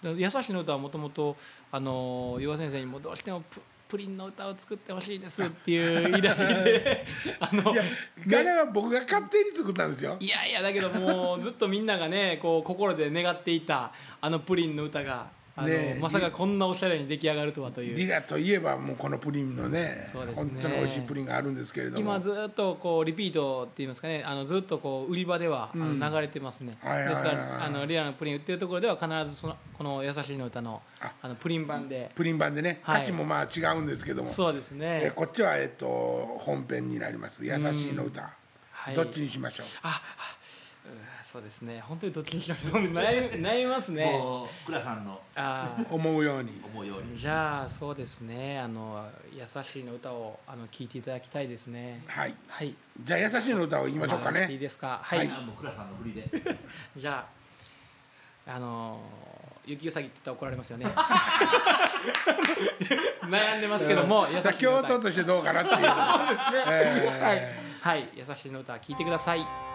[0.03, 1.37] で優しいの歌はもともと
[1.71, 7.05] あの岩先生にもどうしてもププリンの歌を作ってほしいですっていう依頼で
[7.41, 10.17] あのいやねあれは僕が勝手に作ったんですよ。
[10.21, 15.27] いやいやだけどもうずっとみんながねこう心で願っていたあのプリンの歌が
[15.57, 17.97] あの、ねえまさかこんなおしゃれに出来上がるとはという。
[17.97, 20.51] リラといえばもうこのプリンのねそうですね。
[20.53, 22.01] 本当に美味しいプリンがあるんですけれども。
[22.01, 32.11] 今ずっとこうリピートって言いますかねあのずっとこう売り場ではあの流れてますね、はいはいはいですからあのリラのプリン売ってるところでは必ずそのこの「優しいの歌の」ああのプリン版で。
[32.15, 33.03] プリン版でねはい。
[33.03, 35.87] 歌詞もまあ違うんですけども、そうですえねこっちはえっと
[36.39, 38.31] 本編になります「優しいの歌」
[38.73, 38.95] はい。
[38.95, 39.67] どっちにしましょう？
[39.83, 40.01] ああ
[40.39, 40.40] う
[41.31, 41.81] そうですね。
[41.87, 44.05] 本当にどっちにしましょう悩み悩みますね。
[44.19, 45.95] もう倉さんのあー。
[45.95, 46.61] 思うように。
[46.65, 47.17] 思うように。
[47.17, 48.59] じゃあそうですね。
[48.59, 52.03] あの優しいの歌をあの聞いていただきたいですね。
[52.09, 52.35] はい。
[52.49, 52.75] はい。
[53.05, 54.99] じゃあ「優しいの歌」を言いましょうかいいねですか？
[55.05, 55.29] はい、はい。
[55.29, 56.29] あもう倉さんの振りで。
[56.97, 57.25] じゃ
[58.49, 59.01] ああの
[59.65, 60.87] 雪うさぎって言ったら怒られますよね。
[63.31, 65.81] 悩んでますけども、優しいさあの歌京都としてどうかなっていう。
[66.67, 67.89] えー。
[67.89, 69.41] はい、優しいの歌聞いてください「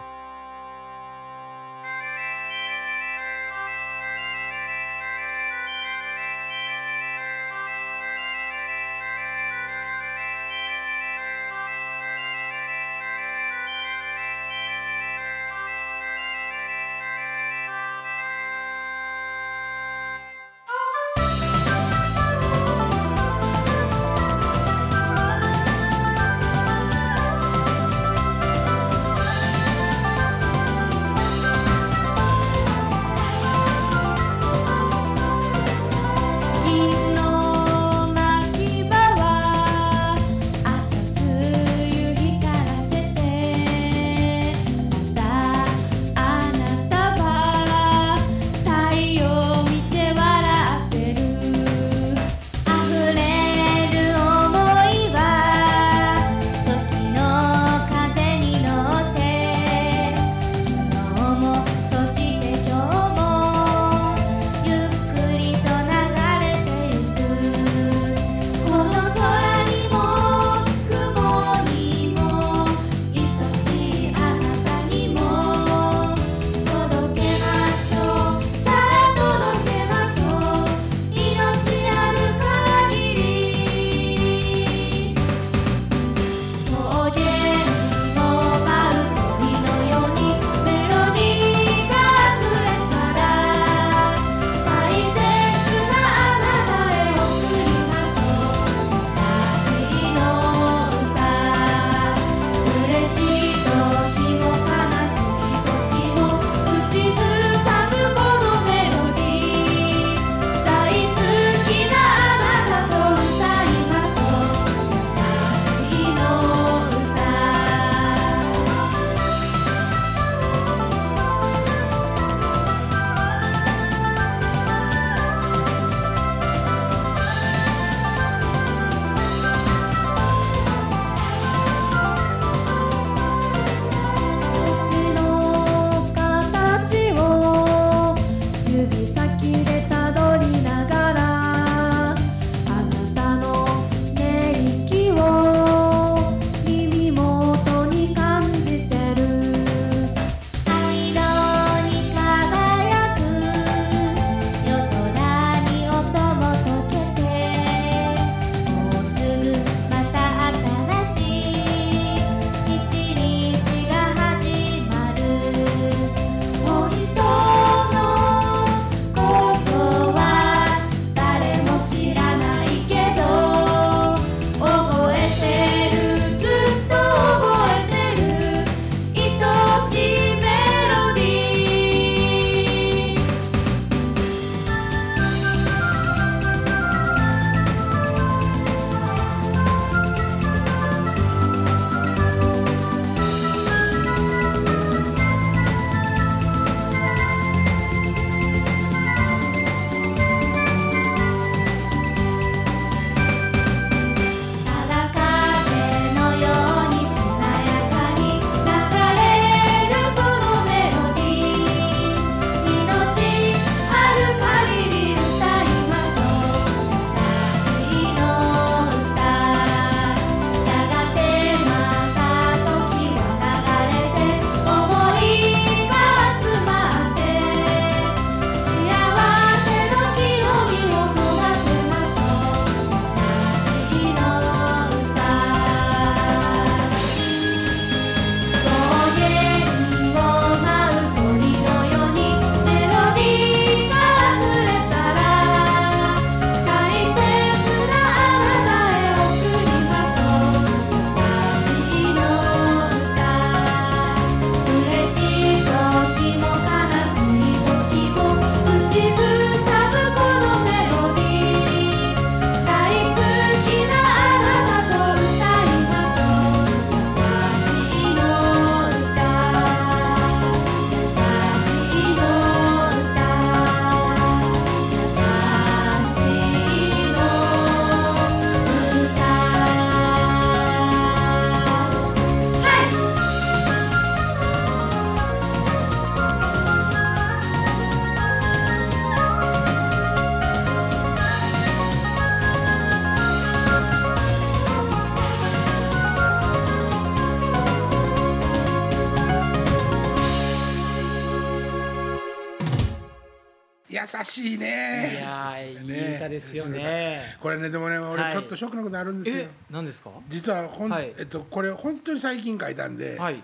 [307.56, 307.70] れね。
[307.70, 308.32] でもね俺はい。
[308.32, 310.10] ちょっとショックなことあるんですよ、え何ですか？
[310.28, 311.12] 実はほん、はい。
[311.18, 313.42] えっと、これ本当に最近書いたんで、はい。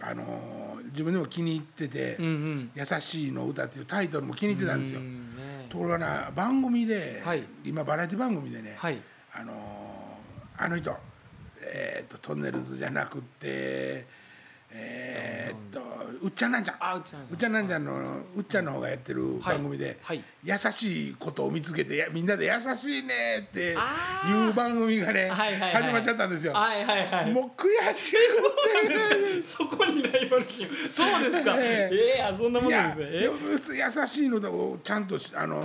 [0.00, 5.00] あのー自分でも気に入っててうんうん「優しいの歌」っていうタイトルも気に入ってたんですよ。
[5.68, 7.44] ところがな番組で、はい。
[7.64, 8.98] 今バラエティ番組でね、はい。
[9.34, 10.96] あのーあの人、
[11.60, 14.06] えー、とトンネルズじゃなくて
[14.70, 15.80] えー、っと
[16.22, 16.76] うっちゃんなんちゃん。
[16.80, 17.84] あうっちゃんなんちゃん。
[17.84, 25.82] のうっちゃんの方がやってる番組で、はい優しいことを見つけてやみんなで優しいねってあいう番組がね、はいはいはい。
[25.82, 26.54] 始まっちゃったんですよ。
[26.54, 27.32] はいはいはい。
[27.32, 28.16] もう悔しい
[29.46, 31.54] そこにライバル心そうですか。
[31.60, 32.18] ええ。
[32.18, 33.18] えあそんなもいんなんですね。
[33.18, 33.42] えやでも
[34.00, 35.60] 優しいのをちゃんとしあの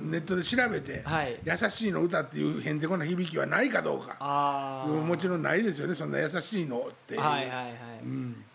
[0.00, 1.38] ネットで調べて、はい。
[1.44, 4.16] 優しいの歌っていうへんてこな響きはないかどうか。
[4.20, 7.18] ああもちろんないですよねそんな優しいのって。
[7.18, 7.74] はいはいはい、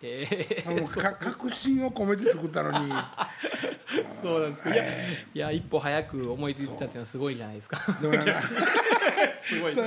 [0.02, 0.70] ええ。
[0.70, 2.92] もうか確信を込めて作ったのに。
[4.22, 4.74] そうなんですか。
[4.74, 4.84] いや
[5.34, 7.78] いや一歩早く思いついてたっていうのはすごいじゃないですか。
[8.00, 8.10] そ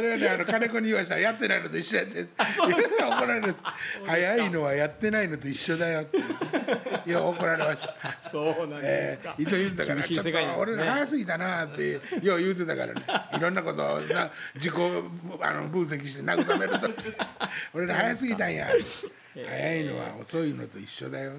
[0.01, 2.27] れはねあの金子に言わしたらやってないのと一緒やって。
[3.03, 3.55] 怒られる。
[4.07, 7.95] 早いのはやってないのと一緒だよっていや怒られました。
[8.31, 11.93] そうなんでえすか、ー、伊藤言ってたから厳しいちょっと俺ら早すぎたなって
[12.23, 13.03] よう言うてたからね。
[13.37, 14.75] いろんなことをな自己
[15.41, 16.91] あの分析して慰めると。
[17.73, 18.69] 俺ら早すぎたんや
[19.35, 21.33] 早いのは遅いのと一緒だよ。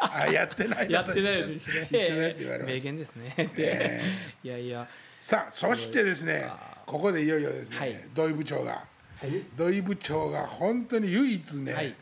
[0.00, 1.88] あやってないやってのと一緒ないですね。
[1.92, 4.02] 一緒だよって言われま名す言ですね、え
[4.44, 4.88] いやいや。
[5.20, 6.50] さあそしてですね
[6.86, 8.04] ここでいよいよですね、はい。
[8.14, 8.84] 土井部長が。
[9.56, 11.94] 土井部長が本当に唯一ね、はい。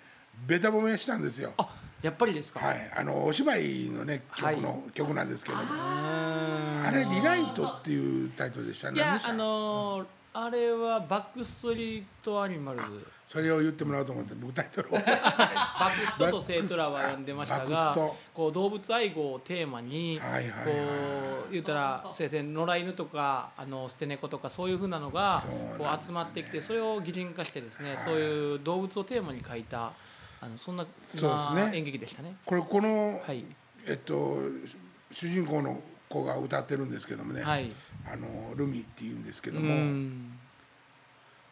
[0.46, 1.54] べた褒めしたんですよ。
[1.56, 1.68] あ
[2.02, 2.90] やっぱりですか、はい。
[2.94, 5.64] あのお芝居のね曲の、は曲なんですけども。
[5.68, 8.90] ああれ「リライト」っていうタイトルでした。
[8.90, 9.28] い何でした？
[9.30, 10.06] やあのー
[10.38, 12.78] あれはバックストリートアニマル。
[12.78, 13.06] ズ
[13.36, 14.92] それを言ってもらおうと思って僕タイトルを。
[14.96, 17.94] バックストと生徒らは呼んでましたが
[18.32, 20.18] こう動物愛護をテーマに
[20.64, 20.70] こ
[21.50, 25.44] う言ったら先生野良犬とかあの捨て猫とかそういうふうなのが
[25.76, 29.92] こう集まってきてそれを擬人化してですねそういう動物をテーマに書いた
[30.40, 30.86] あのそんな
[31.74, 32.36] 演劇でしたね。
[32.46, 33.44] これこの、はい。
[33.86, 34.38] えっと
[35.12, 35.78] 主人公の
[36.08, 37.70] 子が歌ってるんですけどもね、はい。
[38.06, 40.35] あのルミっていうんですけうども、ん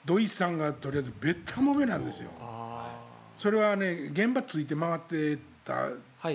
[0.05, 2.31] 土井さんがとりあえずべったもめなんですよ。
[2.41, 3.01] あ
[3.37, 5.89] それはね現場ついて回ってた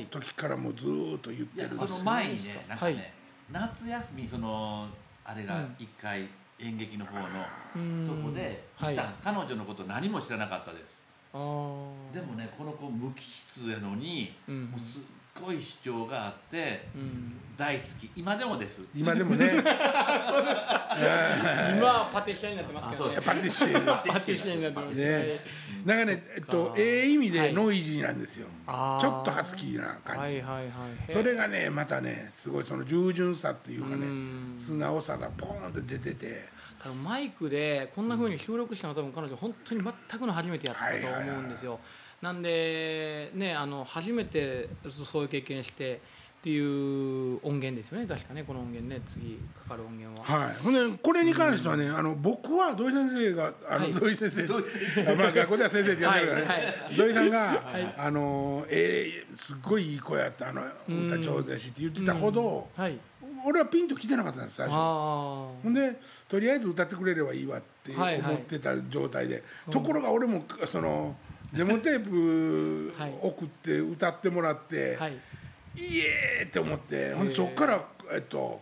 [0.09, 1.75] 時からもうずーっと言ってる。
[1.75, 3.13] いやその前にねなんかね、はい。
[3.51, 4.87] 夏休みその
[5.23, 5.75] あれがうん。
[5.79, 6.27] 一回
[6.59, 7.25] 演劇の方の
[7.75, 8.07] うん。
[8.07, 8.99] とこではい。
[9.23, 11.01] 彼女のこと何も知らなかったです。
[11.31, 14.65] でもねこの子無機質やのに、うん。
[14.65, 15.01] もうすっ
[15.41, 17.33] ごい主張があってうん。
[17.57, 18.09] 大好き。
[18.15, 18.83] 今でもです。
[18.95, 19.51] 今でもね。
[19.59, 19.73] 今は
[22.13, 23.17] パティシエになってますけどね。
[23.17, 25.41] あパティシエねパティシエになってますね。
[25.85, 29.01] なんかねえっとええ意味でノイジーなんですよ、あー。
[29.01, 30.67] ちょっとハスキーな感じ、はいはいはい。
[31.11, 34.55] それがねまたねすごいその従順さっていうかねうん。
[34.57, 36.57] 素直さがポーンって出てて。
[36.81, 40.95] 多分マイクでこんな風に収録したのは多分彼女本当に全くの初めてやったと
[41.29, 41.77] 思うんですよ。
[42.21, 46.01] なんでねあの初めてそそういう経験して
[46.39, 48.07] っていう音源ですよね。
[48.07, 49.01] 確かねこの音源ね。
[49.05, 50.25] 次かかる音源は。
[50.25, 50.55] はい。
[50.55, 53.93] ほんでこれに関してはね、あの僕は土井先生があの、はい。
[53.93, 54.43] 土井先生。
[55.11, 57.61] あまあ学校では先生って呼んでるからね、はいは土井さんが、
[57.97, 60.61] あのえーすっごいいい子やったあの
[61.07, 62.97] 歌上手やしって言ってたほど、はい。
[63.45, 64.75] 俺はピンと来てなかったんです最初。
[64.75, 64.77] あ
[65.61, 65.99] ほんで
[66.29, 68.31] とりあえず歌ってくれればいいわってはいはい。
[68.31, 71.17] 思ってた状態で、ところが俺もその
[71.53, 73.13] デモテープはい。
[73.21, 75.13] 送って歌ってもらって、あはい。
[75.75, 77.83] イエーって思ってほんでそっから、
[78.13, 78.61] えっと、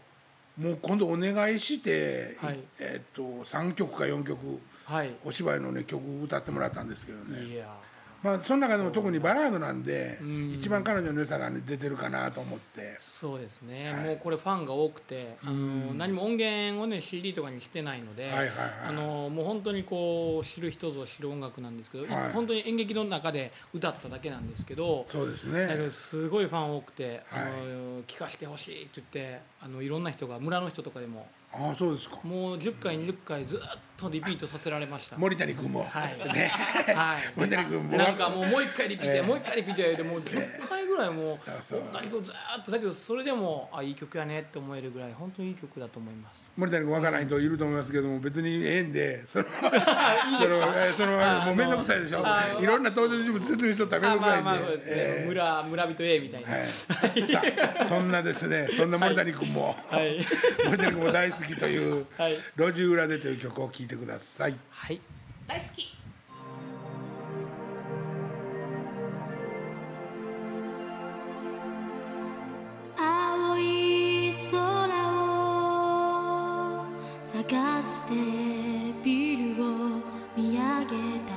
[0.57, 2.59] もう今度お願いして、はい。
[2.79, 5.15] えっと、3曲か4曲はい。
[5.25, 7.67] お芝居の、ね、曲歌ってもらったんですけどね、いや
[8.23, 10.51] まあ、その中でも特にバラードなんで、ん。
[10.53, 12.95] 一番彼女の良さが、ね、出てるかなと思って。
[12.99, 14.05] そうですね、はい。
[14.05, 18.49] もうこれファンが多くてあの何も音源をね CD とかにしてないので、はいはいはい
[18.89, 22.31] あのもう本当にこう知る人ぞ知る音楽なんですけど、はい。
[22.31, 25.89] 本当に演劇の中で歌っただけなんですけどそうですね。
[25.91, 27.43] すごいファン多くて、はい。
[27.43, 32.19] あの聞かせてほしいって言ってあのいろんな人が村の人とかでもああそうですか。
[32.23, 33.59] もう10回20回ずっ
[33.95, 35.17] とリピートさせられました。
[35.17, 36.17] 森谷君も、はい。
[36.33, 36.51] ね。
[36.95, 37.97] はい、森谷君も。
[37.97, 39.21] なんかもうもう一回リピート、ええ。
[39.23, 41.81] もう一回リピートやでもう10回ぐらいもうそうそう。
[41.91, 46.51] 同じことずーっとだけどそれでもあいい曲やねって思えるぐらい本当にいい曲だと思います。
[46.55, 49.25] 森谷君分からない人いると思いますけども別にええんで。
[49.25, 49.45] その
[50.29, 50.73] いいですか？
[50.97, 51.11] その
[51.45, 52.21] もう面倒くさいでしょ。
[52.25, 52.65] あい。
[52.65, 54.43] ろんな登場人物説明しとったら面あ倒くさいんで。
[54.43, 55.25] まあまあそうですね、ええ。
[55.27, 56.51] 村村人 A みたいな。
[56.51, 56.85] はい、さ
[57.81, 58.67] あそんなですね。
[58.75, 60.25] そんな森谷君も、はい。
[60.65, 64.55] 森谷君も大好きというはい「路地裏で」という曲を聴いていてください。
[64.69, 64.99] はい。
[65.47, 65.87] 大好き。
[72.97, 74.57] 青い空
[75.23, 76.85] を
[77.23, 78.13] 探して
[79.03, 79.65] ビルを
[80.35, 81.36] 見上げた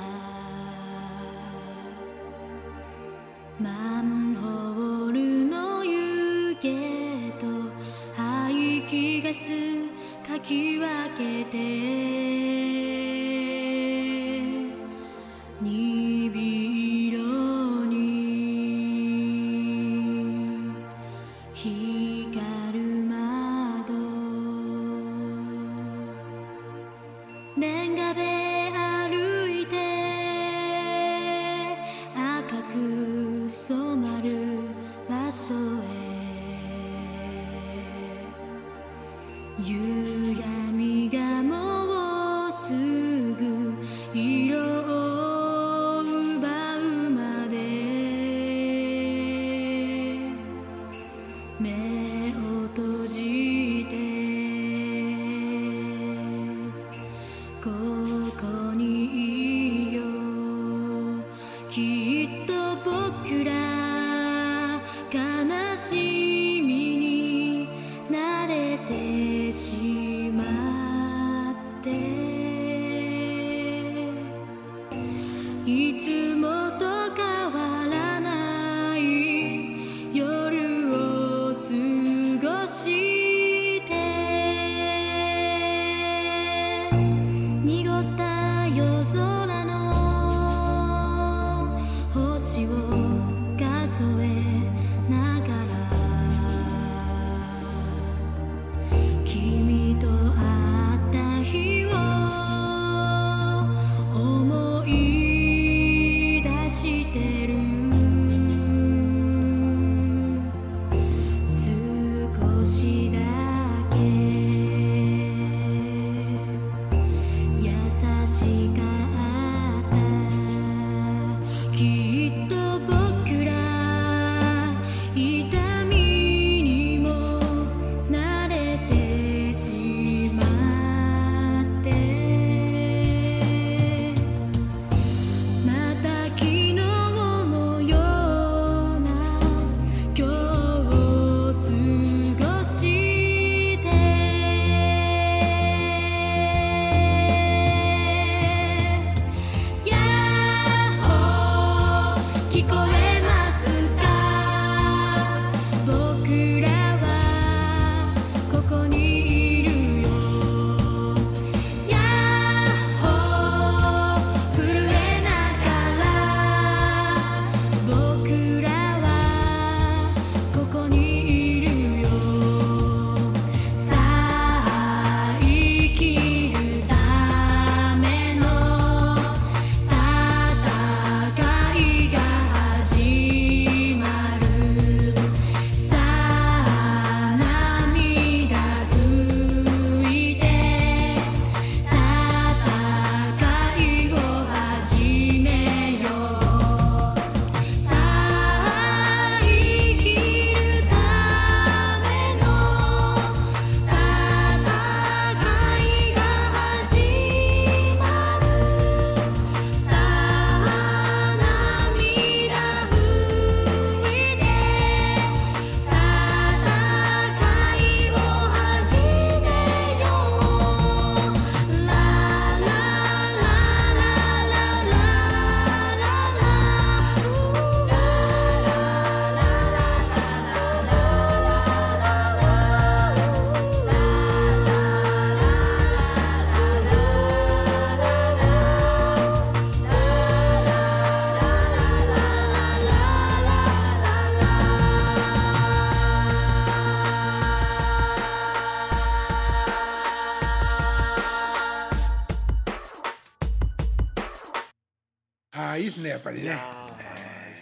[256.21, 256.51] っぱりね。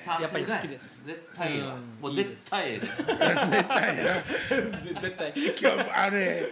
[0.08, 1.04] やっぱり好きです。
[1.04, 4.24] 絶対は、もう絶対や絶対や。
[5.02, 5.32] 絶対。
[5.36, 6.50] 今日あれ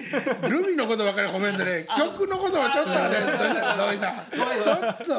[0.48, 1.86] ルミのことばかり褒めんでね。
[1.96, 3.30] 曲のことはちょっとあれどう
[3.92, 4.24] した
[4.62, 5.14] ちょっと。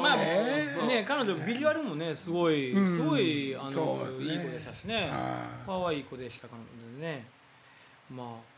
[0.00, 5.10] まあね彼女ビジュアルもねすごいすごいあのいい子でしたしね
[5.66, 6.54] 可愛い子でしたか
[7.02, 7.26] らね
[8.10, 8.57] まあ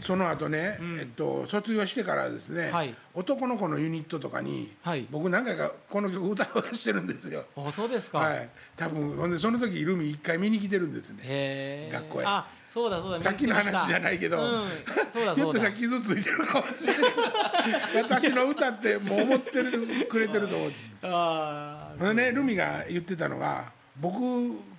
[0.00, 2.94] その後ね、えっと卒業してからですね、はい。
[3.14, 5.06] 男の子のユニットとかに、はい。
[5.10, 7.44] 僕何回かこの曲歌わしてるんですよ。
[7.56, 11.88] あそうですか、はい、多分ほんでその時イルミ一回見に来てるんですね。
[11.92, 12.24] 学校へ。
[12.26, 13.20] あそうだそうだ。
[13.20, 14.70] さっきの話じゃないけど、うん、
[15.08, 15.50] そうだそうだ。
[15.50, 18.02] っとしたら傷ついてるかもしれない。
[18.02, 20.72] 私の歌ってもう思ってるくれてると思う
[21.02, 24.18] あほんでねルミが言ってたのが僕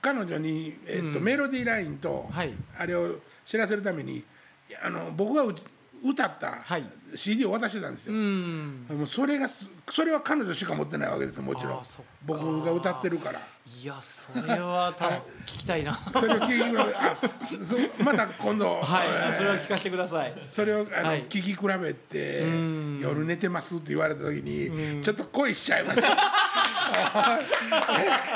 [0.02, 2.54] 彼女に、えっとメロディーラインと、はい。
[2.78, 4.24] あれを知らせるために
[4.82, 5.54] あの僕がう
[6.06, 6.84] 歌ったはい。
[7.16, 8.86] CD を渡してたんですよ、ーうん。
[8.98, 11.82] もうそれがすそれは彼女しか持ってないわけですよもちろん。
[12.26, 13.40] 僕が歌ってるから。
[13.82, 15.06] いやそれはた
[15.46, 15.98] 聞きたいな。
[16.14, 17.18] それを聞き比べあ
[17.64, 20.34] そまた今度、はいえーそれは聞かせてください。
[20.50, 21.24] それをあの、はい。
[21.26, 26.10] 聞き比べてん「夜寝てます」って言われた時にちょっと恋しちゃいました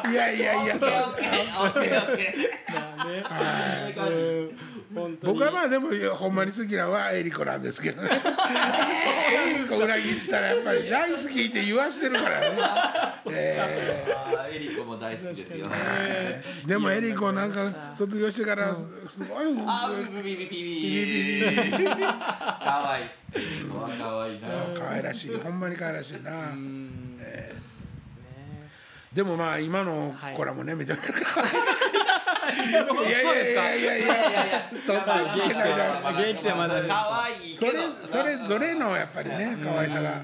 [0.09, 3.23] いやいやいやとオッケーオッケーオッケまあね
[3.97, 4.17] うん本当に
[5.23, 8.09] 僕はまあでもいやほんまに好きなのはエリコなんですけどね。
[8.09, 12.47] エリコ裏切ったらやっぱり大好きって言わしてるからね、
[13.31, 14.55] えー。
[14.55, 18.73] エリコも大好きですよーでもエリコなんか卒業してから
[19.07, 27.19] すごいあービビビビビビかわいいエリコはかわいいな可愛らしいほんまに可愛らしいなうん
[29.13, 32.06] でもまあ今の子らもねめちゃめちゃ可愛いいやい
[33.21, 34.05] そうですかやいやいや。
[34.05, 36.83] いやいやと現役生現役生まだ。
[36.83, 37.71] かわいいそれ
[38.05, 40.21] それぞれのやっぱりね可愛さが。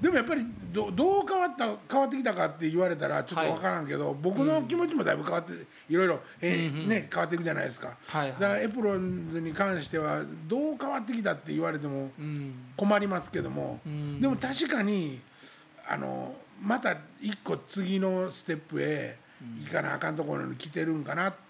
[0.00, 5.52] でもやっぱりどどう変わった変わってきたかって言われたらちょっと分からんけど、僕の気持ちもだいぶ変わって
[5.88, 12.54] いろいろ、えね、変わっていくじゃないですか、だからエプロンズに関してはどう変わってきたって言われてもうん。
[12.76, 14.20] 困りますけども、ん。
[14.20, 15.20] でも確かに
[15.88, 19.16] あのまた一個次のステップへ
[19.62, 21.43] 行かなあかんところに来てるんかなって、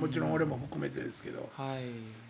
[0.00, 1.48] もちろん俺も含めてですけど。
[1.56, 1.84] はい。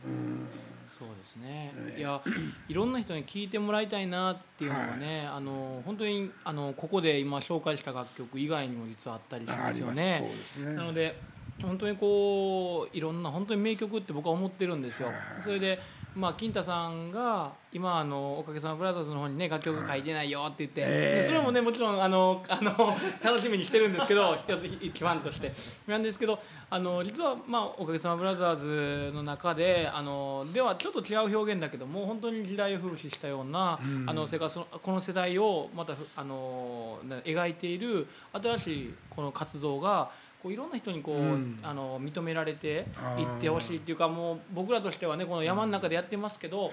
[0.07, 0.49] うん。
[0.89, 2.23] そうですね、いや
[2.67, 10.55] いろんな人に聴いてもらいたいなっていうのがね、あの本当にあのここで今紹介した楽曲以外にも実はあったりしますよあねります。
[10.55, 10.75] そうですね。
[10.75, 11.21] なので
[11.61, 15.09] 本当にこういろんな本当に名曲って僕は思ってるんですよ。
[15.09, 15.43] はいはいはい。
[15.43, 15.79] それで
[16.19, 22.73] まあ金太さんが今あのおかげさまブラザーズの方にね楽曲書いてないよって言って、ええでそれもねもちろんあのあの
[23.23, 25.53] 楽しみにしてるんですけど一つ一ファンとして。
[25.87, 26.41] なんですけど
[26.71, 40.11] あの実はまあおかげさまブラザーズの中であのではちょっと違う表現だけども本当に時代を風刺したような、あのそれからそのこの世代をまたふあのな描いている新しいこの活動が
[40.49, 41.59] こういろんな人にこう、うん。
[41.63, 42.87] あの認められて
[43.19, 46.73] いってほしいっていうかもう僕らとしてはねこの山の中でやってますけど、はい。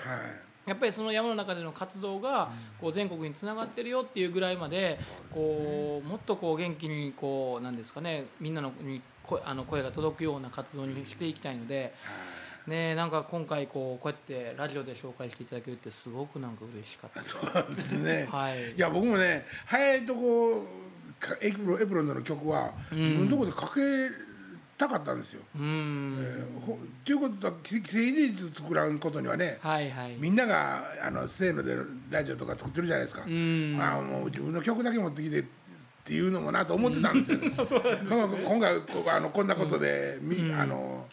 [0.65, 2.49] やっぱりその山の中での活動が
[2.81, 4.97] こう全国につながってるよっていうぐらいまで
[5.31, 11.93] こうもっとこう元気にこうなんですかねみんなのに声あの声が届くような活動にしていきたいので、
[12.65, 17.35] ね、なんか今回こうこうやってラジオで紹介していただけるってすごくなんか嬉しかったです。
[17.35, 18.27] そうですね。
[18.31, 18.71] はい。
[18.71, 20.65] いや僕もね早いとこか
[21.41, 23.81] エプロンエプロンズの曲はん自分のとこでかけ
[24.77, 25.41] たかったんですよ。
[25.57, 30.15] うん、えーほっていうことは既成事実作らんことにはね、はいはい。
[30.19, 31.75] みんながあのせーので
[32.09, 33.25] ラジオとか作ってるじゃないですか。
[33.25, 35.43] んああもう自分の曲だけ持ってきてっ
[36.03, 37.51] ていうのもなと思ってたんですよ、 ね。
[37.55, 41.07] 今回こうあのこんなことで、みあの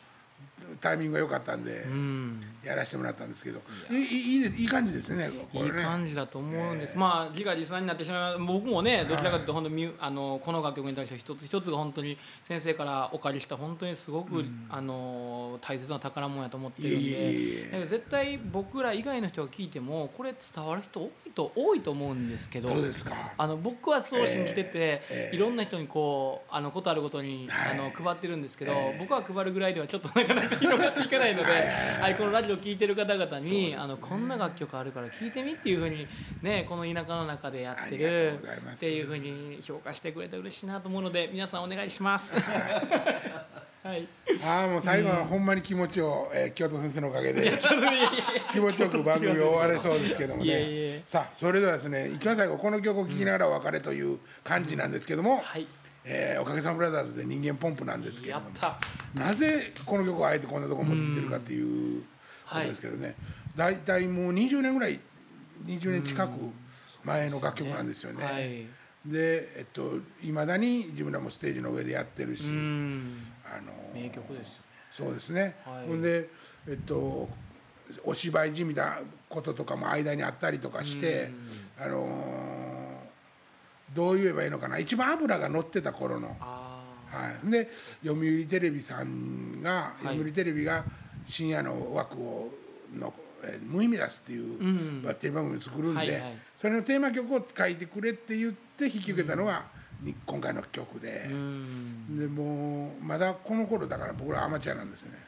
[0.83, 1.83] タイミングが良かったんで。
[1.83, 2.43] うん。
[2.63, 3.61] やらせてもらったんですけど、
[3.91, 5.31] いいいいいい感じですね。
[5.53, 5.83] こいいれね。
[5.83, 23.33] 感じだと思うんです、まあ自画自賛になってしまう僕もねどちらかというと本当にみあのこの楽曲に対しては一つ一つが本当に先生からお借りした本当にすごく、あの大切な宝物やと思ってるんで絶対僕ら以外の人が聞いてもこれ伝わる人多いと多いと思うんですけどそうですか。
[23.37, 27.73] あの僕はそう信じてて、ええいろんな人にこうあのことあるごとに、はい。
[27.73, 28.99] あの配ってるんですけど、ええ。
[29.01, 31.53] 僕は配るぐらいではちょっとなかなか広がっていかないので、
[32.01, 33.77] はいこのラジオ聴いてる方々に、ね。
[33.77, 36.07] あのこんな楽曲あるから聴いてみっていうふうに
[36.41, 38.39] ねこの田舎の中でやってる
[38.75, 42.33] っていうふうに評価してくれて嬉しいなと思うので皆さんお願いします。
[43.83, 44.07] はい、
[44.45, 47.53] ああもう最後はほんまに気持ちを、えー京都先生のおかげで
[48.53, 50.51] 気持ちよく番組終われそうですけどもね。
[50.53, 55.67] えさあそれではですね一番最後この曲を聴きながらお別れという感じなんですけども、はい、
[56.05, 58.47] えーおかげさまブラザーズで人間ポンプなんですけれども。
[59.15, 62.03] なぜこの曲をあえてこんなとこ持ってきてるかっていう
[62.49, 63.15] ことですけどね、
[63.57, 64.99] 大体もう20年ぐらい
[65.67, 66.33] 20年近く
[67.05, 68.25] 前の楽曲なんですよね。
[68.25, 68.67] はい。
[69.05, 73.17] でえっといまだに自分らもステージの上でやってるし、うん。
[73.45, 74.63] あの名曲ですよね。
[74.91, 75.87] そうですね、はい。
[75.87, 76.29] ほんで
[76.69, 77.29] えっと
[78.05, 81.31] お芝居じみたこととかも間にあったりとかして、
[81.79, 82.72] あのー
[83.95, 84.79] どう言えばいいのかな。
[84.79, 87.69] 一番脂が乗ってた頃の、あはい、で
[88.05, 90.05] 読売テレビさんが、はい。
[90.05, 90.85] 読売テレビが
[91.27, 92.51] 深夜の枠を
[92.95, 93.13] の
[93.45, 95.03] 「えー無意味です」っていううん。
[95.03, 96.39] バッテリー番組を作るんで、はいはい。
[96.57, 99.65] それのテーマ曲を書いてくれって言って引き受けたのが、
[100.01, 101.29] に今回の曲で。
[101.31, 102.19] う、ん。
[102.19, 105.19] でもうまだこの頃だから僕らアマチュアなんですよね。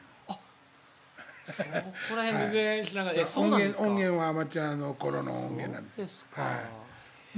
[1.47, 1.69] そこ
[2.15, 3.83] ら辺全然知らなかった、えそう音なんですか？
[3.83, 6.59] 源音源はアマチュアの頃の音源なんですですか、はい、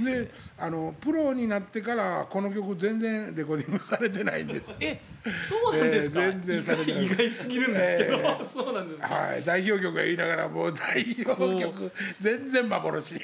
[0.04, 4.72] であのプロになってからこの曲全然レコーディングされてないんです。
[4.80, 5.00] え
[5.48, 7.06] そうなんですか、えー全然されてない。
[7.06, 8.22] 意外すぎるんですけど、え
[8.52, 9.44] そうなんですか、はい。
[9.44, 13.16] 代表曲が言いながらもう代表曲全然幻。
[13.16, 13.18] へ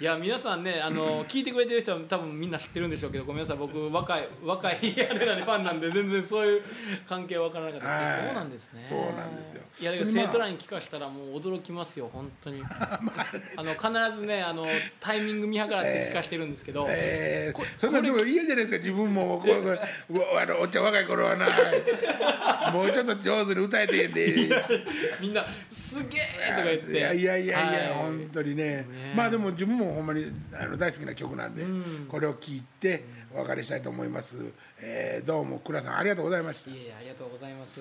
[0.00, 4.76] いや皆さんねあの聞いてくれてる人は多分みんな知ってるんでしょうけどごめんなさい僕若い若い
[5.10, 6.62] あれなんでファンなんで全然そういう
[7.08, 8.26] 関係わからなかったですけど、はい。
[8.26, 8.82] そうなんですね。
[8.82, 9.62] そうなんですよ。
[9.80, 12.62] いやだけどまあ生徒らに聞かしたらもう驚きますよ本当に。
[13.56, 14.66] あの必ずねあの
[14.98, 19.38] タイミング見計らって聞かしてるんですけど、えー、そんなでも嫌じゃないですか自分も。
[19.40, 21.46] これこれうわあのおっちゃん若い頃はな。
[22.72, 24.48] もうちょっと上手に歌えてんで。
[25.20, 26.98] みんな「すげえ!」とか言って。
[26.98, 27.88] いやいやいやいや、はい。
[27.94, 29.14] 本当にねね。
[29.16, 30.24] まあでも自分もほんまに
[30.60, 32.06] あの大好きな曲なんで、うん。
[32.08, 33.04] これを聴いて
[33.34, 34.36] お別れしたいと思います、
[34.82, 36.70] えーどうも倉さんありがとうございました。
[36.70, 37.80] いえいえありがとうございます。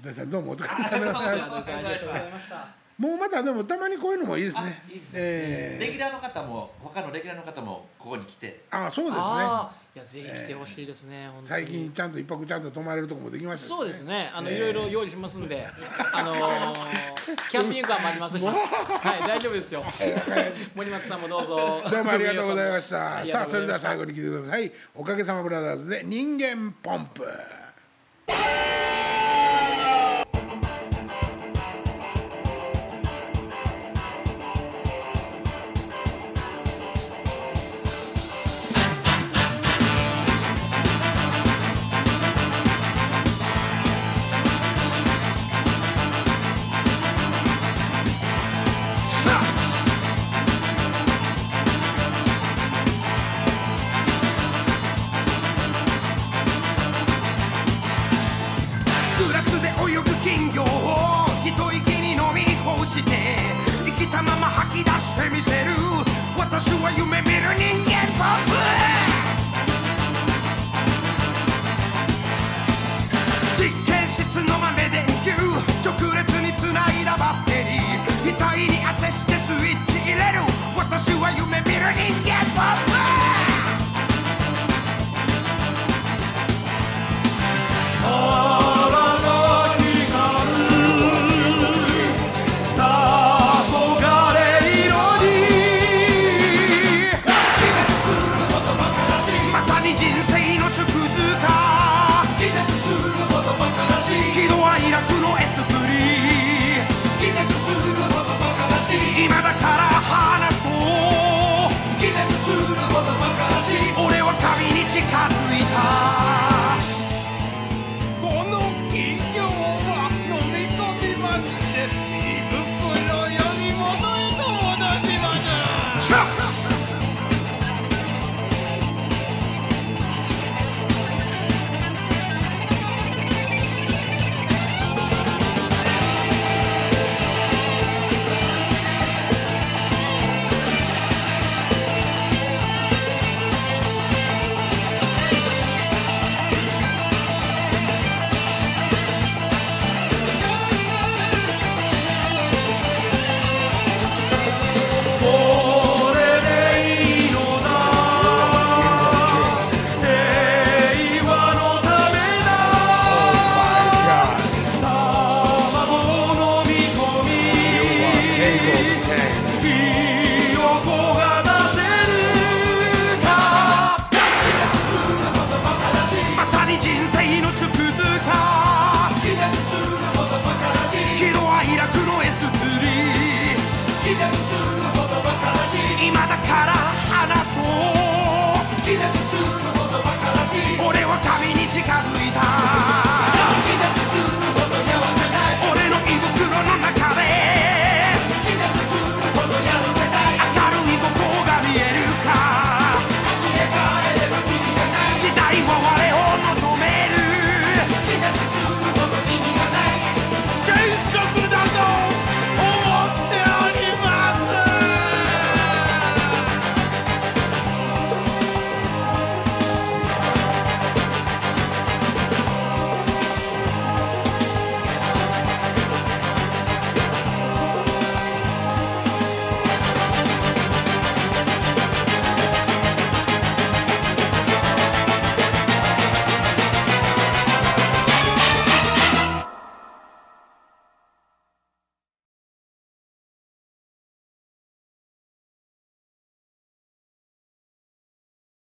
[0.00, 5.10] 土井さんどうもお疲れ様でございましたもうまたでもたまにこういうのもいいですあねいいですね。
[5.14, 8.60] えーレギュラーの方も他のレギュラーの方もここに来て。
[8.70, 9.24] あそうですね。
[9.96, 11.46] いやぜひ来てほしいですね、本当に。
[11.48, 14.30] 最近ちゃんと一泊ちゃんと泊まれるとこもできましたしそうですね。
[14.34, 14.56] あの、ええ。
[14.58, 15.66] いろいろ用意しますんで、
[16.12, 16.74] あのー
[17.50, 19.82] キャンピングカーもありますし、 はい、大丈夫ですよ。
[20.74, 21.82] 森松さんもどうぞ。
[21.90, 23.24] どうもありがとうございました。
[23.26, 24.70] さあそれでは最後に聞いてください。
[24.94, 27.26] おかげさまブラザーズで人間ポンプ